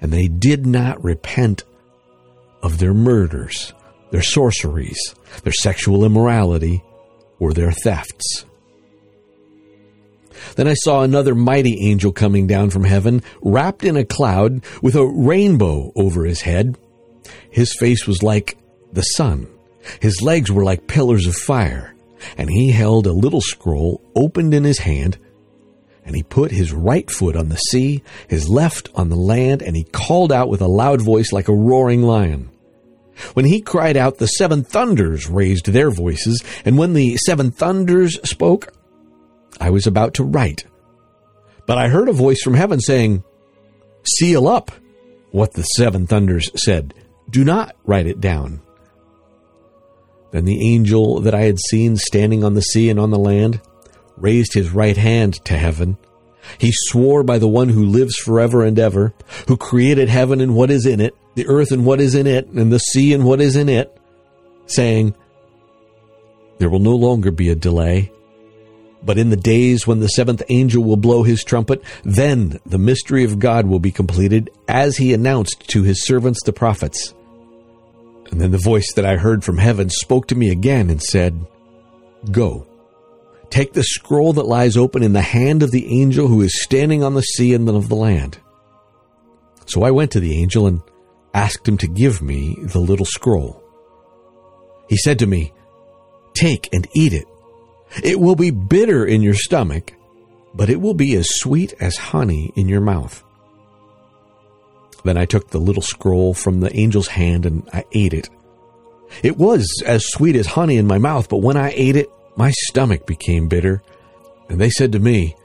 And 0.00 0.12
they 0.12 0.28
did 0.28 0.66
not 0.66 1.04
repent 1.04 1.64
of 2.62 2.78
their 2.78 2.94
murders, 2.94 3.72
their 4.12 4.22
sorceries, 4.22 5.14
their 5.42 5.52
sexual 5.52 6.04
immorality, 6.04 6.84
or 7.40 7.52
their 7.52 7.72
thefts. 7.72 8.44
Then 10.54 10.68
I 10.68 10.74
saw 10.74 11.02
another 11.02 11.34
mighty 11.34 11.88
angel 11.88 12.12
coming 12.12 12.46
down 12.46 12.70
from 12.70 12.84
heaven, 12.84 13.22
wrapped 13.40 13.84
in 13.84 13.96
a 13.96 14.04
cloud 14.04 14.64
with 14.82 14.94
a 14.94 15.06
rainbow 15.06 15.92
over 15.96 16.24
his 16.24 16.42
head. 16.42 16.76
His 17.50 17.74
face 17.74 18.06
was 18.06 18.22
like 18.22 18.58
the 18.92 19.02
sun. 19.02 19.48
His 20.00 20.20
legs 20.22 20.52
were 20.52 20.64
like 20.64 20.86
pillars 20.86 21.26
of 21.26 21.34
fire, 21.34 21.94
and 22.36 22.50
he 22.50 22.70
held 22.70 23.06
a 23.06 23.12
little 23.12 23.40
scroll 23.40 24.02
opened 24.14 24.52
in 24.52 24.64
his 24.64 24.78
hand. 24.78 25.18
And 26.04 26.14
he 26.14 26.22
put 26.22 26.50
his 26.50 26.72
right 26.72 27.10
foot 27.10 27.36
on 27.36 27.48
the 27.48 27.56
sea, 27.56 28.02
his 28.28 28.48
left 28.48 28.90
on 28.94 29.08
the 29.08 29.16
land, 29.16 29.62
and 29.62 29.74
he 29.74 29.84
called 29.84 30.32
out 30.32 30.48
with 30.48 30.60
a 30.60 30.68
loud 30.68 31.00
voice 31.00 31.32
like 31.32 31.48
a 31.48 31.54
roaring 31.54 32.02
lion. 32.02 32.51
When 33.34 33.44
he 33.44 33.60
cried 33.60 33.96
out, 33.96 34.18
the 34.18 34.26
seven 34.26 34.64
thunders 34.64 35.28
raised 35.28 35.66
their 35.66 35.90
voices, 35.90 36.42
and 36.64 36.78
when 36.78 36.94
the 36.94 37.16
seven 37.16 37.50
thunders 37.50 38.18
spoke, 38.28 38.72
I 39.60 39.70
was 39.70 39.86
about 39.86 40.14
to 40.14 40.24
write. 40.24 40.64
But 41.66 41.78
I 41.78 41.88
heard 41.88 42.08
a 42.08 42.12
voice 42.12 42.42
from 42.42 42.54
heaven 42.54 42.80
saying, 42.80 43.24
Seal 44.04 44.48
up 44.48 44.72
what 45.30 45.52
the 45.54 45.62
seven 45.62 46.06
thunders 46.06 46.50
said. 46.56 46.94
Do 47.30 47.44
not 47.44 47.76
write 47.84 48.06
it 48.06 48.20
down. 48.20 48.60
Then 50.32 50.44
the 50.44 50.66
angel 50.66 51.20
that 51.20 51.34
I 51.34 51.42
had 51.42 51.58
seen 51.70 51.96
standing 51.96 52.42
on 52.42 52.54
the 52.54 52.62
sea 52.62 52.90
and 52.90 52.98
on 52.98 53.10
the 53.10 53.18
land 53.18 53.60
raised 54.16 54.54
his 54.54 54.70
right 54.70 54.96
hand 54.96 55.34
to 55.44 55.56
heaven. 55.56 55.98
He 56.58 56.70
swore 56.72 57.22
by 57.22 57.38
the 57.38 57.48
one 57.48 57.68
who 57.68 57.84
lives 57.84 58.16
forever 58.16 58.64
and 58.64 58.78
ever, 58.78 59.14
who 59.46 59.56
created 59.56 60.08
heaven 60.08 60.40
and 60.40 60.54
what 60.54 60.70
is 60.70 60.86
in 60.86 61.00
it, 61.00 61.14
the 61.34 61.46
earth 61.46 61.72
and 61.72 61.84
what 61.84 62.00
is 62.00 62.14
in 62.14 62.26
it, 62.26 62.46
and 62.48 62.72
the 62.72 62.78
sea 62.78 63.14
and 63.14 63.24
what 63.24 63.40
is 63.40 63.56
in 63.56 63.68
it, 63.68 63.96
saying, 64.66 65.14
There 66.58 66.70
will 66.70 66.78
no 66.78 66.94
longer 66.94 67.30
be 67.30 67.48
a 67.50 67.54
delay. 67.54 68.12
But 69.04 69.18
in 69.18 69.30
the 69.30 69.36
days 69.36 69.86
when 69.86 69.98
the 69.98 70.08
seventh 70.08 70.42
angel 70.48 70.84
will 70.84 70.96
blow 70.96 71.24
his 71.24 71.42
trumpet, 71.42 71.82
then 72.04 72.60
the 72.64 72.78
mystery 72.78 73.24
of 73.24 73.40
God 73.40 73.66
will 73.66 73.80
be 73.80 73.90
completed, 73.90 74.50
as 74.68 74.96
he 74.96 75.12
announced 75.12 75.68
to 75.70 75.82
his 75.82 76.04
servants 76.04 76.40
the 76.44 76.52
prophets. 76.52 77.14
And 78.30 78.40
then 78.40 78.52
the 78.52 78.58
voice 78.58 78.92
that 78.94 79.04
I 79.04 79.16
heard 79.16 79.44
from 79.44 79.58
heaven 79.58 79.90
spoke 79.90 80.28
to 80.28 80.36
me 80.36 80.50
again 80.50 80.88
and 80.88 81.02
said, 81.02 81.44
Go, 82.30 82.66
take 83.50 83.72
the 83.72 83.82
scroll 83.82 84.32
that 84.34 84.46
lies 84.46 84.76
open 84.76 85.02
in 85.02 85.12
the 85.12 85.20
hand 85.20 85.62
of 85.62 85.72
the 85.72 86.00
angel 86.00 86.28
who 86.28 86.40
is 86.40 86.62
standing 86.62 87.02
on 87.02 87.14
the 87.14 87.22
sea 87.22 87.54
and 87.54 87.68
of 87.68 87.88
the 87.88 87.96
land. 87.96 88.38
So 89.66 89.82
I 89.82 89.90
went 89.90 90.12
to 90.12 90.20
the 90.20 90.40
angel 90.40 90.66
and 90.66 90.80
asked 91.34 91.66
him 91.66 91.78
to 91.78 91.86
give 91.86 92.22
me 92.22 92.56
the 92.62 92.78
little 92.78 93.06
scroll. 93.06 93.62
He 94.88 94.96
said 94.96 95.18
to 95.20 95.26
me, 95.26 95.52
Take 96.34 96.68
and 96.72 96.86
eat 96.94 97.12
it. 97.12 97.26
It 98.02 98.18
will 98.18 98.36
be 98.36 98.50
bitter 98.50 99.04
in 99.04 99.22
your 99.22 99.34
stomach, 99.34 99.92
but 100.54 100.70
it 100.70 100.80
will 100.80 100.94
be 100.94 101.14
as 101.14 101.38
sweet 101.38 101.74
as 101.80 101.96
honey 101.96 102.52
in 102.56 102.68
your 102.68 102.80
mouth. 102.80 103.22
Then 105.04 105.16
I 105.16 105.26
took 105.26 105.50
the 105.50 105.58
little 105.58 105.82
scroll 105.82 106.32
from 106.32 106.60
the 106.60 106.72
angel's 106.72 107.08
hand 107.08 107.44
and 107.44 107.68
I 107.72 107.84
ate 107.92 108.14
it. 108.14 108.28
It 109.22 109.36
was 109.36 109.82
as 109.84 110.06
sweet 110.06 110.36
as 110.36 110.46
honey 110.46 110.76
in 110.76 110.86
my 110.86 110.98
mouth, 110.98 111.28
but 111.28 111.38
when 111.42 111.56
I 111.56 111.72
ate 111.74 111.96
it, 111.96 112.10
my 112.36 112.50
stomach 112.68 113.06
became 113.06 113.48
bitter. 113.48 113.82
And 114.48 114.60
they 114.60 114.70
said 114.70 114.92
to 114.92 114.98
me, 114.98 115.36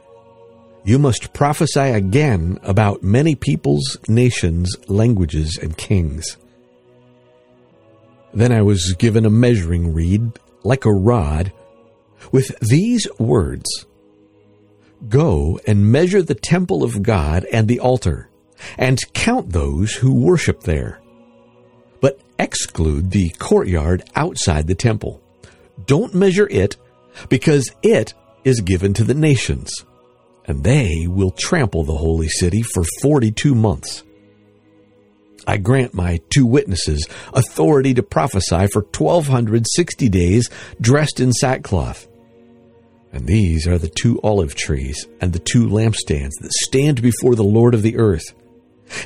You 0.87 0.97
must 0.99 1.33
prophesy 1.33 1.81
again 1.81 2.59
about 2.63 3.03
many 3.03 3.35
peoples, 3.35 3.97
nations, 4.07 4.73
languages, 4.87 5.59
and 5.61 5.75
kings. 5.75 6.37
Then 8.33 8.53
I 8.53 8.61
was 8.61 8.93
given 8.93 9.25
a 9.25 9.29
measuring 9.29 9.93
reed, 9.93 10.39
like 10.63 10.85
a 10.85 10.93
rod, 10.93 11.51
with 12.31 12.57
these 12.61 13.05
words 13.19 13.85
Go 15.09 15.59
and 15.67 15.91
measure 15.91 16.21
the 16.21 16.33
temple 16.33 16.85
of 16.85 17.03
God 17.03 17.43
and 17.51 17.67
the 17.67 17.81
altar 17.81 18.29
and 18.77 18.97
count 19.11 19.51
those 19.51 19.93
who 19.93 20.13
worship 20.13 20.61
there. 20.61 21.01
But 21.99 22.21
exclude 22.39 23.11
the 23.11 23.31
courtyard 23.39 24.09
outside 24.15 24.67
the 24.67 24.73
temple. 24.73 25.21
Don't 25.85 26.15
measure 26.15 26.47
it, 26.49 26.77
because 27.27 27.75
it 27.83 28.13
is 28.45 28.61
given 28.61 28.93
to 28.93 29.03
the 29.03 29.13
nations, 29.13 29.69
and 30.47 30.63
they 30.63 31.07
will 31.07 31.31
trample 31.31 31.83
the 31.83 31.97
holy 31.97 32.29
city 32.29 32.61
for 32.61 32.83
42 33.01 33.53
months. 33.53 34.03
I 35.45 35.57
grant 35.57 35.93
my 35.93 36.19
two 36.29 36.45
witnesses 36.45 37.07
authority 37.33 37.93
to 37.93 38.03
prophesy 38.03 38.67
for 38.67 38.81
1260 38.81 40.09
days 40.09 40.49
dressed 40.81 41.19
in 41.19 41.31
sackcloth. 41.31 42.07
And 43.13 43.25
these 43.25 43.65
are 43.65 43.77
the 43.77 43.87
two 43.87 44.19
olive 44.21 44.55
trees 44.55 45.07
and 45.21 45.31
the 45.31 45.39
two 45.39 45.67
lampstands 45.67 46.33
that 46.41 46.51
stand 46.51 47.01
before 47.01 47.35
the 47.35 47.43
Lord 47.43 47.73
of 47.73 47.81
the 47.81 47.97
earth. 47.97 48.33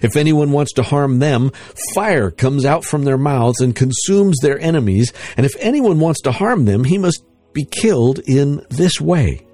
If 0.02 0.16
anyone 0.16 0.52
wants 0.52 0.74
to 0.74 0.84
harm 0.84 1.20
them, 1.20 1.52
fire 1.94 2.32
comes 2.32 2.66
out 2.66 2.86
from 2.86 3.04
their 3.04 3.18
mouths 3.18 3.62
and 3.62 3.76
consumes 3.76 4.38
their 4.40 4.60
enemies. 4.60 5.14
And 5.38 5.46
if 5.46 5.56
anyone 5.60 6.00
wants 6.00 6.22
to 6.22 6.32
harm 6.32 6.66
them, 6.66 6.84
he 6.84 6.98
must 6.98 7.24
be 7.54 7.66
killed 7.66 8.20
in 8.20 8.66
this 8.70 9.00
way. 9.00 9.46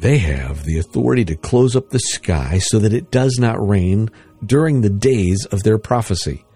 They 0.00 0.16
have 0.16 0.64
the 0.64 0.78
authority 0.78 1.26
to 1.26 1.36
close 1.36 1.76
up 1.76 1.90
the 1.90 1.98
sky 1.98 2.58
so 2.58 2.78
that 2.78 2.94
it 2.94 3.10
does 3.10 3.36
not 3.38 3.66
rain 3.66 4.10
during 4.44 4.80
the 4.80 4.88
days 4.88 5.44
of 5.52 5.62
their 5.62 5.76
prophecy. 5.76 6.46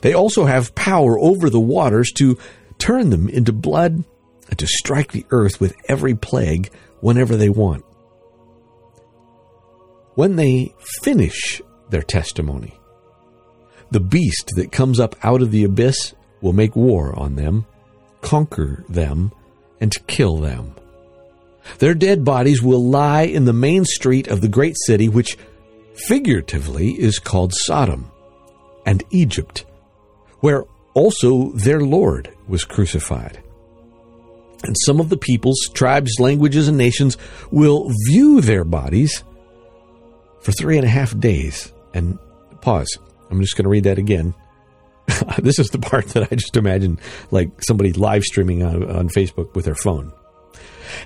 They 0.00 0.14
also 0.14 0.46
have 0.46 0.74
power 0.74 1.18
over 1.18 1.50
the 1.50 1.60
waters 1.60 2.10
to 2.16 2.38
turn 2.78 3.10
them 3.10 3.28
into 3.28 3.52
blood 3.52 4.04
and 4.48 4.58
to 4.58 4.66
strike 4.66 5.12
the 5.12 5.26
earth 5.30 5.60
with 5.60 5.76
every 5.86 6.14
plague 6.14 6.70
whenever 7.00 7.36
they 7.36 7.50
want. 7.50 7.84
When 10.14 10.36
they 10.36 10.74
finish 11.02 11.60
their 11.90 12.02
testimony. 12.02 12.74
The 13.90 14.00
beast 14.00 14.52
that 14.56 14.72
comes 14.72 14.98
up 14.98 15.14
out 15.22 15.42
of 15.42 15.50
the 15.50 15.64
abyss 15.64 16.14
will 16.40 16.54
make 16.54 16.74
war 16.74 17.18
on 17.18 17.34
them, 17.34 17.66
conquer 18.22 18.84
them, 18.88 19.32
and 19.78 19.94
kill 20.06 20.38
them. 20.38 20.74
Their 21.78 21.94
dead 21.94 22.24
bodies 22.24 22.62
will 22.62 22.84
lie 22.84 23.22
in 23.22 23.44
the 23.44 23.52
main 23.52 23.84
street 23.84 24.28
of 24.28 24.40
the 24.40 24.48
great 24.48 24.76
city, 24.86 25.08
which 25.08 25.36
figuratively 26.06 26.90
is 26.92 27.18
called 27.18 27.52
Sodom 27.54 28.10
and 28.86 29.04
Egypt, 29.10 29.64
where 30.40 30.64
also 30.94 31.50
their 31.52 31.80
Lord 31.80 32.34
was 32.46 32.64
crucified. 32.64 33.42
And 34.64 34.76
some 34.84 34.98
of 34.98 35.08
the 35.08 35.16
peoples, 35.16 35.58
tribes, 35.72 36.18
languages, 36.18 36.66
and 36.68 36.76
nations 36.76 37.16
will 37.50 37.92
view 38.06 38.40
their 38.40 38.64
bodies 38.64 39.22
for 40.40 40.52
three 40.52 40.76
and 40.76 40.86
a 40.86 40.90
half 40.90 41.18
days 41.18 41.72
and 41.94 42.18
pause. 42.60 42.98
I'm 43.30 43.40
just 43.40 43.56
going 43.56 43.64
to 43.64 43.70
read 43.70 43.84
that 43.84 43.98
again. 43.98 44.34
this 45.38 45.58
is 45.58 45.68
the 45.70 45.78
part 45.78 46.06
that 46.08 46.28
I 46.30 46.34
just 46.34 46.56
imagine 46.56 46.98
like 47.30 47.62
somebody 47.62 47.92
live 47.92 48.24
streaming 48.24 48.62
on, 48.62 48.90
on 48.90 49.08
Facebook 49.08 49.54
with 49.54 49.64
their 49.64 49.74
phone. 49.74 50.12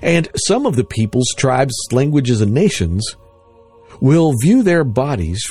And 0.01 0.27
some 0.47 0.65
of 0.65 0.75
the 0.75 0.83
peoples, 0.83 1.27
tribes, 1.37 1.73
languages, 1.91 2.41
and 2.41 2.53
nations 2.53 3.15
will 3.99 4.33
view 4.41 4.63
their 4.63 4.83
bodies 4.83 5.41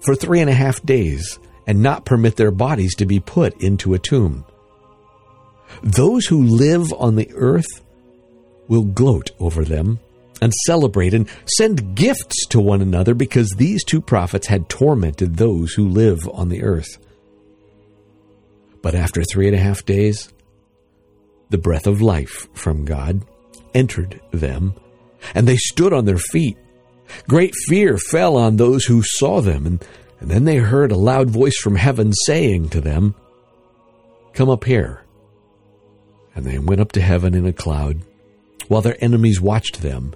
for 0.00 0.14
three 0.14 0.40
and 0.40 0.50
a 0.50 0.54
half 0.54 0.82
days 0.82 1.38
and 1.66 1.82
not 1.82 2.04
permit 2.04 2.36
their 2.36 2.50
bodies 2.50 2.94
to 2.96 3.06
be 3.06 3.20
put 3.20 3.60
into 3.62 3.94
a 3.94 3.98
tomb. 3.98 4.44
Those 5.82 6.26
who 6.26 6.42
live 6.42 6.92
on 6.92 7.16
the 7.16 7.30
earth 7.34 7.82
will 8.68 8.84
gloat 8.84 9.30
over 9.38 9.64
them 9.64 10.00
and 10.40 10.52
celebrate 10.66 11.14
and 11.14 11.28
send 11.56 11.94
gifts 11.94 12.46
to 12.46 12.60
one 12.60 12.82
another 12.82 13.14
because 13.14 13.48
these 13.50 13.84
two 13.84 14.00
prophets 14.00 14.46
had 14.48 14.68
tormented 14.68 15.36
those 15.36 15.72
who 15.72 15.88
live 15.88 16.28
on 16.32 16.48
the 16.48 16.62
earth. 16.62 16.98
But 18.82 18.96
after 18.96 19.22
three 19.22 19.46
and 19.46 19.54
a 19.54 19.60
half 19.60 19.84
days, 19.84 20.32
the 21.50 21.58
breath 21.58 21.86
of 21.86 22.02
life 22.02 22.48
from 22.54 22.84
God 22.84 23.24
entered 23.74 24.20
them, 24.30 24.74
and 25.34 25.46
they 25.46 25.56
stood 25.56 25.92
on 25.92 26.04
their 26.04 26.18
feet. 26.18 26.56
Great 27.28 27.54
fear 27.66 27.98
fell 27.98 28.36
on 28.36 28.56
those 28.56 28.84
who 28.84 29.02
saw 29.02 29.40
them, 29.40 29.66
and, 29.66 29.84
and 30.20 30.30
then 30.30 30.44
they 30.44 30.56
heard 30.56 30.92
a 30.92 30.96
loud 30.96 31.30
voice 31.30 31.56
from 31.56 31.76
heaven 31.76 32.12
saying 32.12 32.68
to 32.70 32.80
them, 32.80 33.14
Come 34.32 34.48
up 34.48 34.64
here. 34.64 35.04
And 36.34 36.46
they 36.46 36.58
went 36.58 36.80
up 36.80 36.92
to 36.92 37.00
heaven 37.00 37.34
in 37.34 37.46
a 37.46 37.52
cloud, 37.52 38.00
while 38.68 38.80
their 38.80 39.02
enemies 39.04 39.40
watched 39.40 39.82
them. 39.82 40.14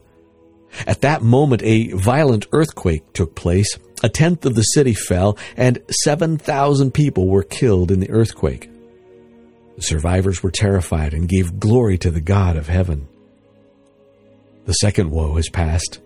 At 0.86 1.02
that 1.02 1.22
moment, 1.22 1.62
a 1.62 1.92
violent 1.92 2.46
earthquake 2.52 3.12
took 3.12 3.34
place. 3.34 3.78
A 4.02 4.08
tenth 4.08 4.44
of 4.44 4.54
the 4.54 4.62
city 4.62 4.94
fell, 4.94 5.38
and 5.56 5.82
7,000 6.04 6.92
people 6.92 7.28
were 7.28 7.42
killed 7.42 7.90
in 7.90 8.00
the 8.00 8.10
earthquake. 8.10 8.70
The 9.76 9.82
survivors 9.82 10.42
were 10.42 10.50
terrified 10.50 11.12
and 11.14 11.28
gave 11.28 11.60
glory 11.60 11.98
to 11.98 12.10
the 12.10 12.20
God 12.20 12.56
of 12.56 12.68
heaven. 12.68 13.08
The 14.66 14.72
second 14.74 15.10
woe 15.10 15.36
has 15.36 15.48
passed. 15.48 16.00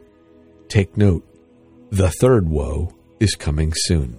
Take 0.68 0.96
note, 0.96 1.26
the 1.90 2.10
third 2.10 2.48
woe 2.48 2.94
is 3.18 3.34
coming 3.34 3.72
soon. 3.74 4.18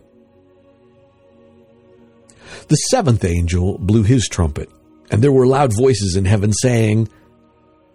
The 2.67 2.75
seventh 2.75 3.23
angel 3.23 3.77
blew 3.77 4.03
his 4.03 4.27
trumpet, 4.27 4.69
and 5.09 5.21
there 5.21 5.31
were 5.31 5.45
loud 5.45 5.73
voices 5.77 6.15
in 6.15 6.25
heaven 6.25 6.53
saying, 6.53 7.07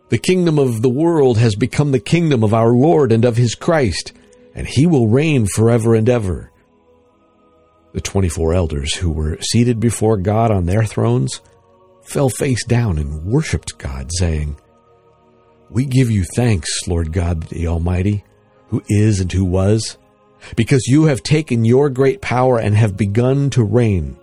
The 0.09 0.19
kingdom 0.19 0.59
of 0.59 0.83
the 0.83 0.89
world 0.89 1.37
has 1.37 1.57
become 1.57 1.91
the 1.91 2.01
kingdom 2.01 2.45
of 2.45 2.55
our 2.55 2.71
Lord 2.71 3.11
and 3.11 3.25
of 3.25 3.37
his 3.37 3.55
Christ, 3.55 4.13
and 4.55 4.67
he 4.67 4.87
will 4.87 5.09
reign 5.09 5.47
forever 5.55 5.95
and 5.95 6.09
ever. 6.09 6.53
The 7.93 8.01
twenty 8.01 8.29
four 8.29 8.55
elders 8.55 8.95
who 8.95 9.11
were 9.11 9.39
seated 9.41 9.81
before 9.81 10.17
God 10.17 10.51
on 10.51 10.67
their 10.67 10.85
thrones 10.85 11.41
fell 12.03 12.29
face 12.29 12.65
down 12.65 12.99
and 12.99 13.25
worshipped 13.25 13.79
God, 13.79 14.11
saying, 14.19 14.57
We 15.71 15.85
give 15.85 16.11
you 16.11 16.25
thanks, 16.25 16.87
Lord 16.87 17.13
God 17.13 17.43
the 17.45 17.67
Almighty, 17.67 18.25
who 18.69 18.83
is 18.89 19.21
and 19.21 19.31
who 19.33 19.45
was, 19.45 19.99
because 20.55 20.87
you 20.87 21.05
have 21.05 21.23
taken 21.23 21.65
your 21.65 21.91
great 21.91 22.21
power 22.21 22.59
and 22.59 22.77
have 22.77 22.97
begun 22.97 23.51
to 23.51 23.65
reign. 23.65 24.17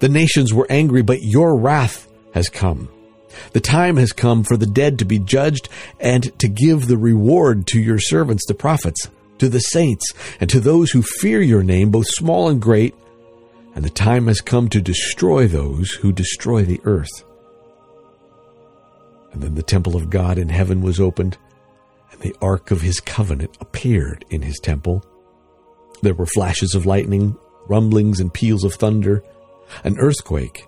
The 0.00 0.08
nations 0.08 0.52
were 0.52 0.66
angry, 0.70 1.02
but 1.02 1.22
your 1.22 1.56
wrath 1.56 2.08
has 2.34 2.48
come. 2.48 2.88
The 3.52 3.60
time 3.60 3.96
has 3.96 4.12
come 4.12 4.42
for 4.44 4.56
the 4.56 4.66
dead 4.66 4.98
to 4.98 5.04
be 5.04 5.18
judged 5.18 5.68
and 6.00 6.36
to 6.40 6.48
give 6.48 6.86
the 6.86 6.98
reward 6.98 7.66
to 7.68 7.80
your 7.80 7.98
servants, 7.98 8.44
the 8.46 8.54
prophets, 8.54 9.08
to 9.38 9.48
the 9.48 9.60
saints, 9.60 10.12
and 10.40 10.50
to 10.50 10.60
those 10.60 10.90
who 10.90 11.02
fear 11.02 11.40
your 11.40 11.62
name, 11.62 11.90
both 11.90 12.06
small 12.08 12.48
and 12.48 12.60
great. 12.60 12.94
And 13.74 13.84
the 13.84 13.90
time 13.90 14.26
has 14.26 14.40
come 14.40 14.68
to 14.70 14.80
destroy 14.80 15.46
those 15.46 15.92
who 15.92 16.12
destroy 16.12 16.64
the 16.64 16.80
earth. 16.84 17.24
And 19.32 19.42
then 19.42 19.54
the 19.54 19.62
temple 19.62 19.96
of 19.96 20.10
God 20.10 20.38
in 20.38 20.48
heaven 20.48 20.80
was 20.80 21.00
opened, 21.00 21.38
and 22.12 22.20
the 22.20 22.34
ark 22.42 22.70
of 22.70 22.80
his 22.80 23.00
covenant 23.00 23.56
appeared 23.60 24.24
in 24.30 24.42
his 24.42 24.58
temple. 24.58 25.04
There 26.02 26.14
were 26.14 26.26
flashes 26.26 26.74
of 26.74 26.86
lightning, 26.86 27.36
rumblings 27.68 28.20
and 28.20 28.32
peals 28.32 28.64
of 28.64 28.74
thunder 28.74 29.22
an 29.84 29.98
earthquake, 29.98 30.66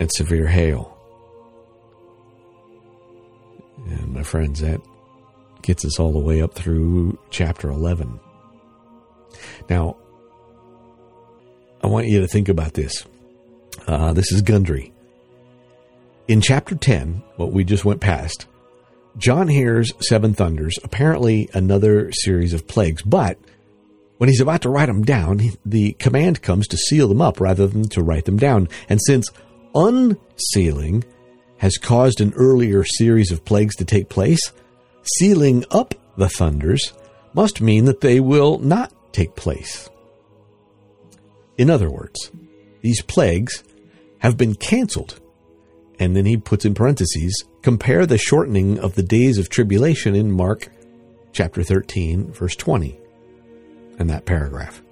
and 0.00 0.10
severe 0.12 0.46
hail. 0.46 0.96
And 3.86 4.12
my 4.12 4.22
friends, 4.22 4.60
that 4.60 4.80
gets 5.62 5.84
us 5.84 5.98
all 5.98 6.12
the 6.12 6.18
way 6.18 6.42
up 6.42 6.54
through 6.54 7.18
chapter 7.30 7.70
11. 7.70 8.20
Now, 9.68 9.96
I 11.82 11.86
want 11.86 12.06
you 12.06 12.20
to 12.20 12.26
think 12.26 12.48
about 12.48 12.74
this. 12.74 13.04
Uh, 13.86 14.12
this 14.12 14.32
is 14.32 14.42
Gundry. 14.42 14.92
In 16.28 16.40
chapter 16.40 16.74
10, 16.74 17.22
what 17.36 17.52
we 17.52 17.62
just 17.62 17.84
went 17.84 18.00
past, 18.00 18.46
John 19.16 19.46
hears 19.46 19.92
seven 20.00 20.34
thunders, 20.34 20.76
apparently 20.82 21.48
another 21.54 22.10
series 22.12 22.52
of 22.52 22.66
plagues, 22.66 23.02
but 23.02 23.38
when 24.18 24.28
he's 24.28 24.40
about 24.40 24.62
to 24.62 24.68
write 24.68 24.86
them 24.86 25.02
down, 25.02 25.40
the 25.64 25.92
command 25.92 26.42
comes 26.42 26.66
to 26.68 26.76
seal 26.76 27.06
them 27.06 27.20
up 27.20 27.40
rather 27.40 27.68
than 27.68 27.88
to 27.90 28.02
write 28.02 28.24
them 28.24 28.38
down. 28.38 28.68
And 28.88 29.00
since 29.06 29.30
unsealing 29.72 31.04
has 31.58 31.78
caused 31.78 32.20
an 32.20 32.32
earlier 32.34 32.82
series 32.82 33.30
of 33.30 33.44
plagues 33.44 33.76
to 33.76 33.84
take 33.84 34.08
place, 34.08 34.52
sealing 35.18 35.64
up 35.70 35.94
the 36.16 36.28
thunders 36.28 36.92
must 37.34 37.60
mean 37.60 37.84
that 37.84 38.00
they 38.00 38.18
will 38.18 38.58
not 38.58 38.92
take 39.12 39.36
place. 39.36 39.88
In 41.56 41.70
other 41.70 41.88
words, 41.88 42.32
these 42.80 43.00
plagues 43.02 43.62
have 44.18 44.36
been 44.36 44.56
canceled. 44.56 45.20
And 45.98 46.14
then 46.14 46.26
he 46.26 46.36
puts 46.36 46.64
in 46.64 46.74
parentheses, 46.74 47.44
compare 47.62 48.06
the 48.06 48.18
shortening 48.18 48.78
of 48.78 48.94
the 48.94 49.02
days 49.02 49.38
of 49.38 49.48
tribulation 49.48 50.14
in 50.14 50.30
Mark 50.30 50.68
chapter 51.32 51.62
13, 51.62 52.32
verse 52.32 52.54
20 52.56 53.00
and 53.98 54.10
that 54.10 54.26
paragraph. 54.26 54.82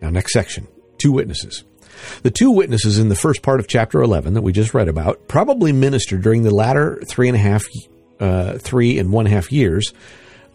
Now, 0.00 0.10
next 0.10 0.32
section 0.32 0.68
two 0.98 1.12
witnesses. 1.12 1.64
The 2.22 2.30
two 2.30 2.50
witnesses 2.50 2.98
in 2.98 3.08
the 3.08 3.16
first 3.16 3.42
part 3.42 3.60
of 3.60 3.68
chapter 3.68 4.00
11 4.00 4.34
that 4.34 4.42
we 4.42 4.52
just 4.52 4.74
read 4.74 4.88
about 4.88 5.28
probably 5.28 5.72
ministered 5.72 6.22
during 6.22 6.42
the 6.42 6.54
latter 6.54 7.00
three 7.06 7.28
and 7.28 7.36
a 7.36 7.40
half, 7.40 7.64
uh, 8.20 8.58
three 8.58 8.98
and 8.98 9.12
one 9.12 9.26
half 9.26 9.52
years, 9.52 9.92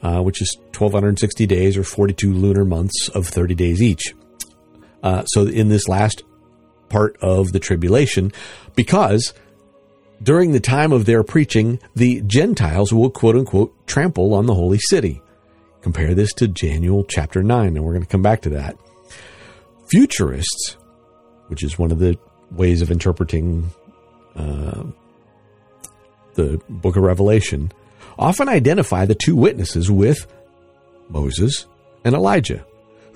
uh, 0.01 0.21
which 0.21 0.41
is 0.41 0.57
1260 0.77 1.45
days 1.45 1.77
or 1.77 1.83
42 1.83 2.33
lunar 2.33 2.65
months 2.65 3.09
of 3.09 3.27
30 3.27 3.55
days 3.55 3.81
each. 3.81 4.15
Uh, 5.03 5.23
so, 5.25 5.45
in 5.45 5.69
this 5.69 5.87
last 5.87 6.23
part 6.89 7.15
of 7.21 7.51
the 7.51 7.59
tribulation, 7.59 8.31
because 8.75 9.33
during 10.21 10.51
the 10.51 10.59
time 10.59 10.91
of 10.91 11.05
their 11.05 11.23
preaching, 11.23 11.79
the 11.95 12.21
Gentiles 12.21 12.93
will 12.93 13.09
quote 13.09 13.35
unquote 13.35 13.73
trample 13.87 14.33
on 14.33 14.45
the 14.45 14.53
holy 14.53 14.79
city. 14.79 15.21
Compare 15.81 16.13
this 16.13 16.33
to 16.33 16.47
Daniel 16.47 17.05
chapter 17.05 17.41
9, 17.41 17.67
and 17.67 17.83
we're 17.83 17.93
going 17.93 18.03
to 18.03 18.09
come 18.09 18.21
back 18.21 18.41
to 18.41 18.49
that. 18.49 18.77
Futurists, 19.87 20.77
which 21.47 21.63
is 21.63 21.79
one 21.79 21.91
of 21.91 21.99
the 21.99 22.17
ways 22.51 22.81
of 22.81 22.91
interpreting 22.91 23.69
uh, 24.35 24.83
the 26.35 26.61
book 26.69 26.97
of 26.97 27.03
Revelation, 27.03 27.71
often 28.17 28.49
identify 28.49 29.05
the 29.05 29.15
two 29.15 29.35
witnesses 29.35 29.89
with 29.89 30.27
Moses 31.07 31.65
and 32.03 32.13
Elijah, 32.13 32.65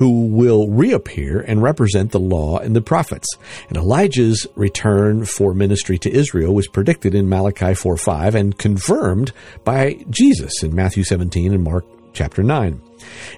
who 0.04 0.26
will 0.26 0.68
reappear 0.68 1.40
and 1.40 1.64
represent 1.64 2.12
the 2.12 2.20
law 2.20 2.58
and 2.58 2.76
the 2.76 2.82
prophets. 2.82 3.26
And 3.70 3.78
Elijah's 3.78 4.46
return 4.56 5.24
for 5.24 5.54
ministry 5.54 5.98
to 6.00 6.12
Israel 6.12 6.54
was 6.54 6.68
predicted 6.68 7.16
in 7.16 7.30
Malachi 7.30 7.74
4 7.74 7.96
5 7.96 8.36
and 8.36 8.58
confirmed 8.58 9.32
by 9.64 10.04
Jesus 10.10 10.62
in 10.62 10.76
Matthew 10.76 11.06
17 11.06 11.54
and 11.54 11.64
Mark 11.64 11.86
chapter 12.12 12.44
9. 12.44 12.82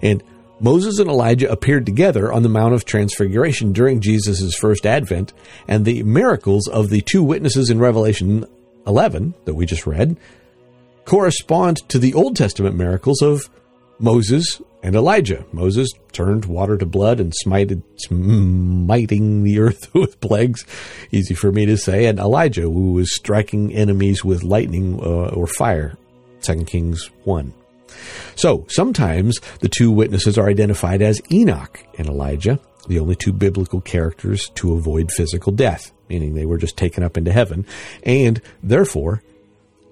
And 0.02 0.24
Moses 0.60 0.98
and 0.98 1.08
Elijah 1.08 1.52
appeared 1.52 1.86
together 1.86 2.34
on 2.34 2.42
the 2.42 2.50
Mount 2.50 2.74
of 2.74 2.84
Transfiguration 2.84 3.72
during 3.72 4.02
Jesus' 4.02 4.56
first 4.56 4.88
advent, 4.88 5.34
and 5.68 5.86
the 5.86 6.02
miracles 6.02 6.68
of 6.68 6.90
the 6.90 7.02
two 7.02 7.22
witnesses 7.22 7.70
in 7.70 7.78
Revelation 7.78 8.44
11 8.88 9.36
that 9.46 9.54
we 9.54 9.68
just 9.68 9.86
read 9.86 10.18
correspond 11.06 11.88
to 11.90 12.00
the 12.00 12.16
Old 12.16 12.36
Testament 12.36 12.76
miracles 12.76 13.22
of 13.22 13.52
Moses 14.00 14.60
and 14.86 14.96
Elijah. 14.96 15.44
Moses 15.52 15.90
turned 16.12 16.46
water 16.46 16.78
to 16.78 16.86
blood 16.86 17.20
and 17.20 17.34
smited, 17.44 17.82
smiting 17.98 19.44
the 19.44 19.58
earth 19.58 19.92
with 19.96 20.22
plagues, 20.22 20.64
easy 21.12 21.34
for 21.34 21.52
me 21.52 21.66
to 21.66 21.76
say, 21.76 22.06
and 22.06 22.20
Elijah, 22.20 22.62
who 22.62 22.94
was 22.94 23.16
striking 23.16 23.74
enemies 23.74 24.24
with 24.24 24.44
lightning 24.44 25.00
uh, 25.02 25.30
or 25.30 25.48
fire, 25.48 25.98
2 26.44 26.66
Kings 26.66 27.10
1. 27.24 27.52
So 28.36 28.68
sometimes 28.70 29.40
the 29.60 29.70
two 29.70 29.90
witnesses 29.90 30.38
are 30.38 30.48
identified 30.48 31.02
as 31.02 31.20
Enoch 31.32 31.84
and 31.98 32.08
Elijah, 32.08 32.60
the 32.88 33.00
only 33.00 33.16
two 33.16 33.34
biblical 33.34 33.82
characters 33.82 34.50
to 34.50 34.74
avoid 34.74 35.12
physical 35.12 35.52
death, 35.52 35.92
meaning 36.10 36.36
they 36.36 36.46
were 36.46 36.60
just 36.60 36.78
taken 36.78 37.04
up 37.04 37.18
into 37.18 37.32
heaven, 37.32 37.66
and 38.04 38.40
therefore 38.62 39.24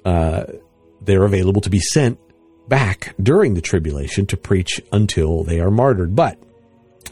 uh, 0.05 0.43
they're 1.01 1.25
available 1.25 1.61
to 1.61 1.71
be 1.71 1.79
sent 1.79 2.19
back 2.67 3.13
during 3.21 3.53
the 3.53 3.61
tribulation 3.61 4.25
to 4.27 4.37
preach 4.37 4.81
until 4.91 5.43
they 5.43 5.59
are 5.59 5.71
martyred. 5.71 6.15
But 6.15 6.37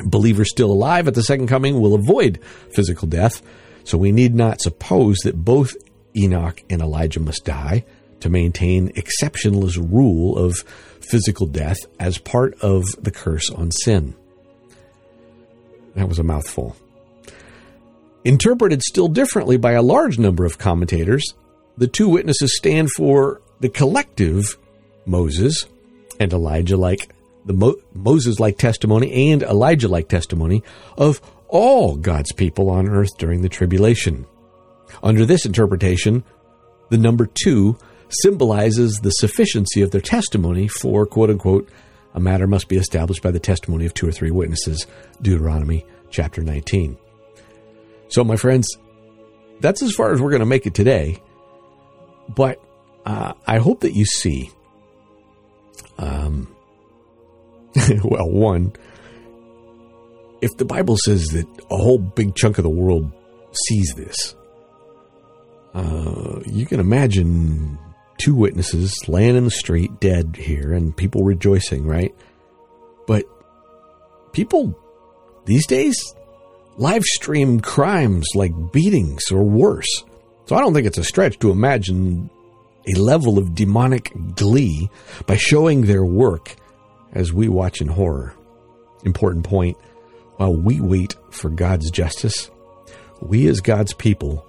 believers 0.04 0.50
still 0.50 0.72
alive 0.72 1.08
at 1.08 1.16
the 1.16 1.24
second 1.24 1.48
coming 1.48 1.80
will 1.80 1.94
avoid 1.94 2.40
physical 2.74 3.08
death, 3.08 3.42
so 3.84 3.98
we 3.98 4.12
need 4.12 4.36
not 4.36 4.62
suppose 4.62 5.18
that 5.24 5.44
both 5.44 5.76
Enoch 6.16 6.64
and 6.70 6.82
Elijah 6.82 7.20
must 7.20 7.46
die 7.46 7.86
to 8.20 8.30
maintain 8.30 8.94
exceptionalist 8.94 9.78
rule 9.92 10.38
of 10.38 10.58
physical 11.02 11.48
death 11.48 11.78
as 12.00 12.18
part 12.18 12.54
of 12.62 12.84
the 13.02 13.12
curse 13.12 13.50
on 13.50 13.72
sin. 13.72 14.16
That 15.96 16.08
was 16.08 16.20
a 16.20 16.24
mouthful. 16.24 16.76
Interpreted 18.24 18.82
still 18.84 19.08
differently 19.08 19.58
by 19.58 19.72
a 19.72 19.82
large 19.82 20.20
number 20.20 20.46
of 20.46 20.58
commentators, 20.58 21.34
the 21.78 21.88
two 21.88 22.08
witnesses 22.08 22.56
stand 22.56 22.92
for 22.92 23.42
the 23.60 23.70
collective 23.70 24.58
Moses 25.06 25.66
and 26.20 26.32
Elijah 26.34 26.78
like 26.78 27.14
the 27.46 27.54
Mo- 27.54 27.82
Moses 27.94 28.40
like 28.40 28.58
testimony 28.58 29.32
and 29.32 29.44
Elijah 29.44 29.88
like 29.88 30.08
testimony 30.08 30.64
of 30.98 31.22
all 31.48 31.96
God's 31.96 32.32
people 32.32 32.70
on 32.70 32.88
earth 32.88 33.18
during 33.18 33.42
the 33.42 33.50
tribulation. 33.50 34.26
Under 35.04 35.26
this 35.26 35.46
interpretation, 35.46 36.24
the 36.90 36.98
number 36.98 37.28
two 37.44 37.78
symbolizes 38.10 39.00
the 39.02 39.10
sufficiency 39.12 39.82
of 39.82 39.92
their 39.92 40.02
testimony 40.02 40.68
for, 40.68 41.06
quote 41.06 41.30
unquote, 41.30 41.70
a 42.14 42.20
matter 42.20 42.48
must 42.48 42.68
be 42.68 42.78
established 42.78 43.24
by 43.24 43.32
the 43.32 43.40
testimony 43.40 43.86
of 43.86 43.94
two 43.94 44.08
or 44.08 44.12
three 44.12 44.32
witnesses, 44.32 44.86
Deuteronomy 45.22 45.86
chapter 46.10 46.42
19. 46.42 46.98
So, 48.10 48.24
my 48.24 48.36
friends, 48.36 48.68
that's 49.62 49.82
as 49.82 49.94
far 49.94 50.12
as 50.12 50.22
we're 50.22 50.30
going 50.30 50.42
to 50.42 50.46
make 50.46 50.66
it 50.66 50.74
today. 50.74 51.22
But 52.28 52.62
uh, 53.06 53.34
I 53.48 53.60
hope 53.60 53.82
that 53.82 53.94
you 53.94 54.06
see, 54.06 54.52
um, 56.02 56.54
well, 58.04 58.30
one, 58.30 58.74
if 60.42 60.58
the 60.58 60.66
Bible 60.66 60.98
says 60.98 61.28
that 61.28 61.48
a 61.70 61.78
whole 61.78 62.00
big 62.00 62.36
chunk 62.36 62.58
of 62.58 62.64
the 62.64 62.70
world 62.70 63.12
sees 63.68 63.94
this, 63.96 64.36
uh, 65.74 66.42
you 66.46 66.66
can 66.66 66.80
imagine 66.80 67.78
two 68.18 68.36
witnesses 68.36 68.94
laying 69.08 69.36
in 69.36 69.46
the 69.46 69.52
street 69.52 70.00
dead 70.00 70.36
here 70.36 70.74
and 70.74 70.98
people 70.98 71.24
rejoicing, 71.24 71.86
right? 71.86 72.14
But 73.08 73.26
people 74.34 74.78
these 75.46 75.66
days 75.66 76.16
live 76.78 77.04
stream 77.04 77.60
crimes 77.60 78.28
like 78.36 78.52
beatings 78.72 79.32
or 79.32 79.44
worse. 79.44 80.04
So 80.46 80.56
I 80.56 80.60
don't 80.60 80.74
think 80.74 80.88
it's 80.88 80.98
a 80.98 81.04
stretch 81.04 81.40
to 81.40 81.52
imagine 81.52 82.30
a 82.88 83.00
level 83.00 83.38
of 83.38 83.56
demonic 83.56 84.12
glee 84.36 84.90
by 85.26 85.36
showing 85.36 85.82
their 85.82 86.06
work 86.06 86.56
as 87.14 87.34
we 87.34 87.48
watch 87.48 87.82
in 87.82 87.88
horror. 87.88 88.34
Important 89.04 89.46
point 89.46 89.78
while 90.38 90.56
we 90.56 90.80
wait 90.80 91.16
for 91.30 91.50
God's 91.50 91.92
justice, 91.92 92.50
we 93.22 93.48
as 93.48 93.62
God's 93.62 93.94
people 93.94 94.46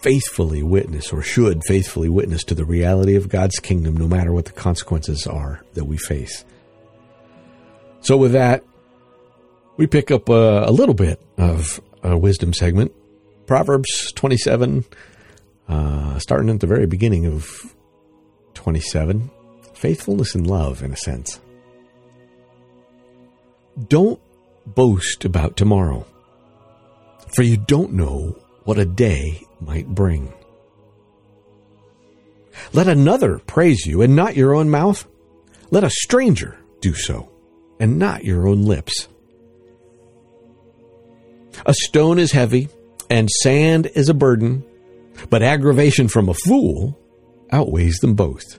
faithfully 0.00 0.62
witness 0.62 1.12
or 1.12 1.22
should 1.22 1.62
faithfully 1.64 2.08
witness 2.08 2.44
to 2.44 2.54
the 2.54 2.64
reality 2.64 3.16
of 3.16 3.28
God's 3.28 3.58
kingdom 3.58 3.96
no 3.96 4.06
matter 4.06 4.32
what 4.32 4.44
the 4.44 4.52
consequences 4.52 5.26
are 5.26 5.64
that 5.74 5.84
we 5.84 5.96
face. 5.96 6.44
So, 8.00 8.16
with 8.16 8.32
that, 8.32 8.64
we 9.76 9.86
pick 9.86 10.10
up 10.10 10.28
a, 10.28 10.64
a 10.66 10.70
little 10.70 10.94
bit 10.94 11.20
of 11.36 11.80
a 12.02 12.16
wisdom 12.16 12.52
segment. 12.52 12.92
Proverbs 13.46 14.12
27, 14.12 14.84
uh, 15.68 16.18
starting 16.18 16.50
at 16.50 16.60
the 16.60 16.66
very 16.66 16.86
beginning 16.86 17.26
of 17.26 17.74
27. 18.54 19.30
Faithfulness 19.74 20.34
and 20.34 20.46
love, 20.46 20.82
in 20.82 20.92
a 20.92 20.96
sense. 20.96 21.40
Don't 23.86 24.20
boast 24.66 25.24
about 25.24 25.56
tomorrow, 25.56 26.04
for 27.34 27.42
you 27.42 27.56
don't 27.56 27.92
know 27.92 28.36
what 28.64 28.78
a 28.78 28.84
day 28.84 29.42
might 29.60 29.86
bring. 29.86 30.32
Let 32.72 32.88
another 32.88 33.38
praise 33.38 33.86
you 33.86 34.02
and 34.02 34.16
not 34.16 34.36
your 34.36 34.54
own 34.54 34.68
mouth. 34.68 35.06
Let 35.70 35.84
a 35.84 35.90
stranger 35.90 36.58
do 36.80 36.92
so 36.94 37.30
and 37.78 37.98
not 37.98 38.24
your 38.24 38.48
own 38.48 38.64
lips. 38.64 39.08
A 41.66 41.74
stone 41.74 42.18
is 42.18 42.32
heavy 42.32 42.68
and 43.10 43.28
sand 43.42 43.86
is 43.94 44.08
a 44.08 44.14
burden, 44.14 44.64
but 45.30 45.42
aggravation 45.42 46.08
from 46.08 46.28
a 46.28 46.34
fool 46.34 46.98
outweighs 47.50 47.96
them 47.98 48.14
both. 48.14 48.58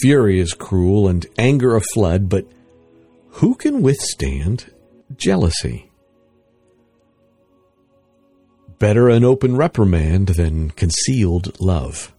Fury 0.00 0.38
is 0.38 0.54
cruel 0.54 1.08
and 1.08 1.26
anger 1.38 1.76
a 1.76 1.80
flood, 1.80 2.28
but 2.28 2.46
who 3.28 3.54
can 3.54 3.82
withstand 3.82 4.72
jealousy? 5.16 5.90
Better 8.78 9.08
an 9.08 9.24
open 9.24 9.56
reprimand 9.56 10.28
than 10.28 10.70
concealed 10.70 11.60
love. 11.60 12.12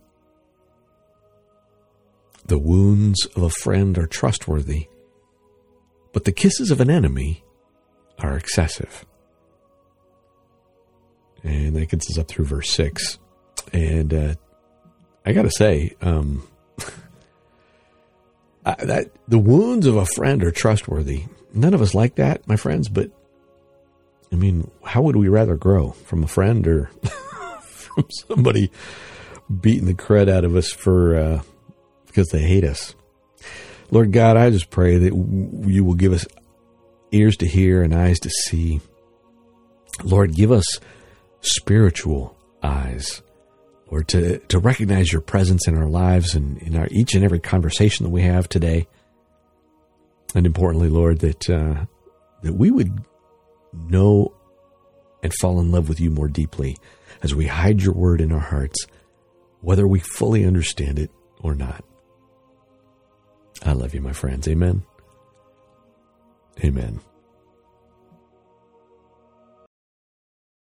The 2.46 2.60
wounds 2.60 3.26
of 3.36 3.44
a 3.44 3.50
friend 3.50 3.98
are 3.98 4.08
trustworthy, 4.08 4.88
but 6.14 6.26
the 6.26 6.32
kisses 6.32 6.72
of 6.72 6.82
an 6.82 6.90
enemy 6.90 7.44
are 8.20 8.38
excessive. 8.38 9.06
And 11.43 11.75
that 11.75 11.89
gets 11.89 12.10
us 12.10 12.17
up 12.17 12.27
through 12.27 12.45
verse 12.45 12.69
6. 12.71 13.19
And 13.73 14.13
uh, 14.13 14.36
I 15.25 15.34
got 15.34 15.43
to 15.43 15.51
say, 15.51 15.95
um, 16.01 16.47
I, 18.65 18.75
that 18.86 19.12
the 19.27 19.39
wounds 19.39 19.86
of 19.86 19.95
a 19.95 20.06
friend 20.06 20.43
are 20.43 20.51
trustworthy. 20.51 21.25
None 21.53 21.73
of 21.73 21.82
us 21.82 21.93
like 21.93 22.15
that, 22.15 22.47
my 22.47 22.56
friends, 22.56 22.89
but 22.89 23.12
I 24.32 24.36
mean, 24.36 24.71
how 24.84 25.03
would 25.03 25.15
we 25.15 25.27
rather 25.27 25.56
grow 25.56 25.91
from 25.91 26.23
a 26.23 26.27
friend 26.27 26.65
or 26.67 26.89
from 27.62 28.06
somebody 28.10 28.71
beating 29.62 29.86
the 29.86 29.93
crud 29.93 30.27
out 30.27 30.43
of 30.43 30.56
us 30.56 30.71
for 30.71 31.15
uh, 31.15 31.41
because 32.08 32.29
they 32.29 32.41
hate 32.41 32.63
us? 32.63 32.95
Lord 33.91 34.12
God, 34.12 34.38
I 34.38 34.49
just 34.49 34.71
pray 34.71 34.97
that 34.97 35.13
you 35.67 35.84
will 35.84 35.93
give 35.93 36.13
us 36.13 36.25
ears 37.12 37.38
to 37.38 37.47
hear 37.47 37.84
and 37.84 37.93
eyes 37.93 38.19
to 38.21 38.29
see. 38.29 38.82
Lord, 40.03 40.34
give 40.34 40.51
us 40.51 40.65
spiritual 41.43 42.38
eyes 42.63 43.21
or 43.88 44.01
to, 44.01 44.39
to 44.39 44.58
recognize 44.58 45.12
your 45.12 45.21
presence 45.21 45.67
in 45.67 45.77
our 45.77 45.88
lives 45.88 46.34
and 46.34 46.58
in 46.63 46.75
our 46.75 46.88
each 46.89 47.13
and 47.13 47.23
every 47.23 47.39
conversation 47.39 48.06
that 48.06 48.10
we 48.10 48.23
have 48.23 48.49
today. 48.49 48.88
And 50.34 50.47
importantly, 50.47 50.89
Lord, 50.89 51.19
that 51.19 51.49
uh, 51.49 51.86
that 52.41 52.53
we 52.53 52.71
would 52.71 52.91
know 53.71 54.34
and 55.21 55.34
fall 55.39 55.60
in 55.60 55.71
love 55.71 55.89
with 55.89 55.99
you 55.99 56.10
more 56.10 56.27
deeply 56.27 56.77
as 57.21 57.36
we 57.36 57.45
hide 57.45 57.82
your 57.82 57.93
word 57.93 58.19
in 58.19 58.32
our 58.32 58.39
hearts, 58.39 58.88
whether 59.62 59.88
we 59.88 59.99
fully 59.99 60.43
understand 60.43 60.97
it 60.97 61.12
or 61.39 61.53
not. 61.53 61.84
I 63.63 63.73
love 63.73 63.93
you, 63.93 64.01
my 64.01 64.13
friends. 64.13 64.47
Amen. 64.47 64.84
Amen. 66.63 66.99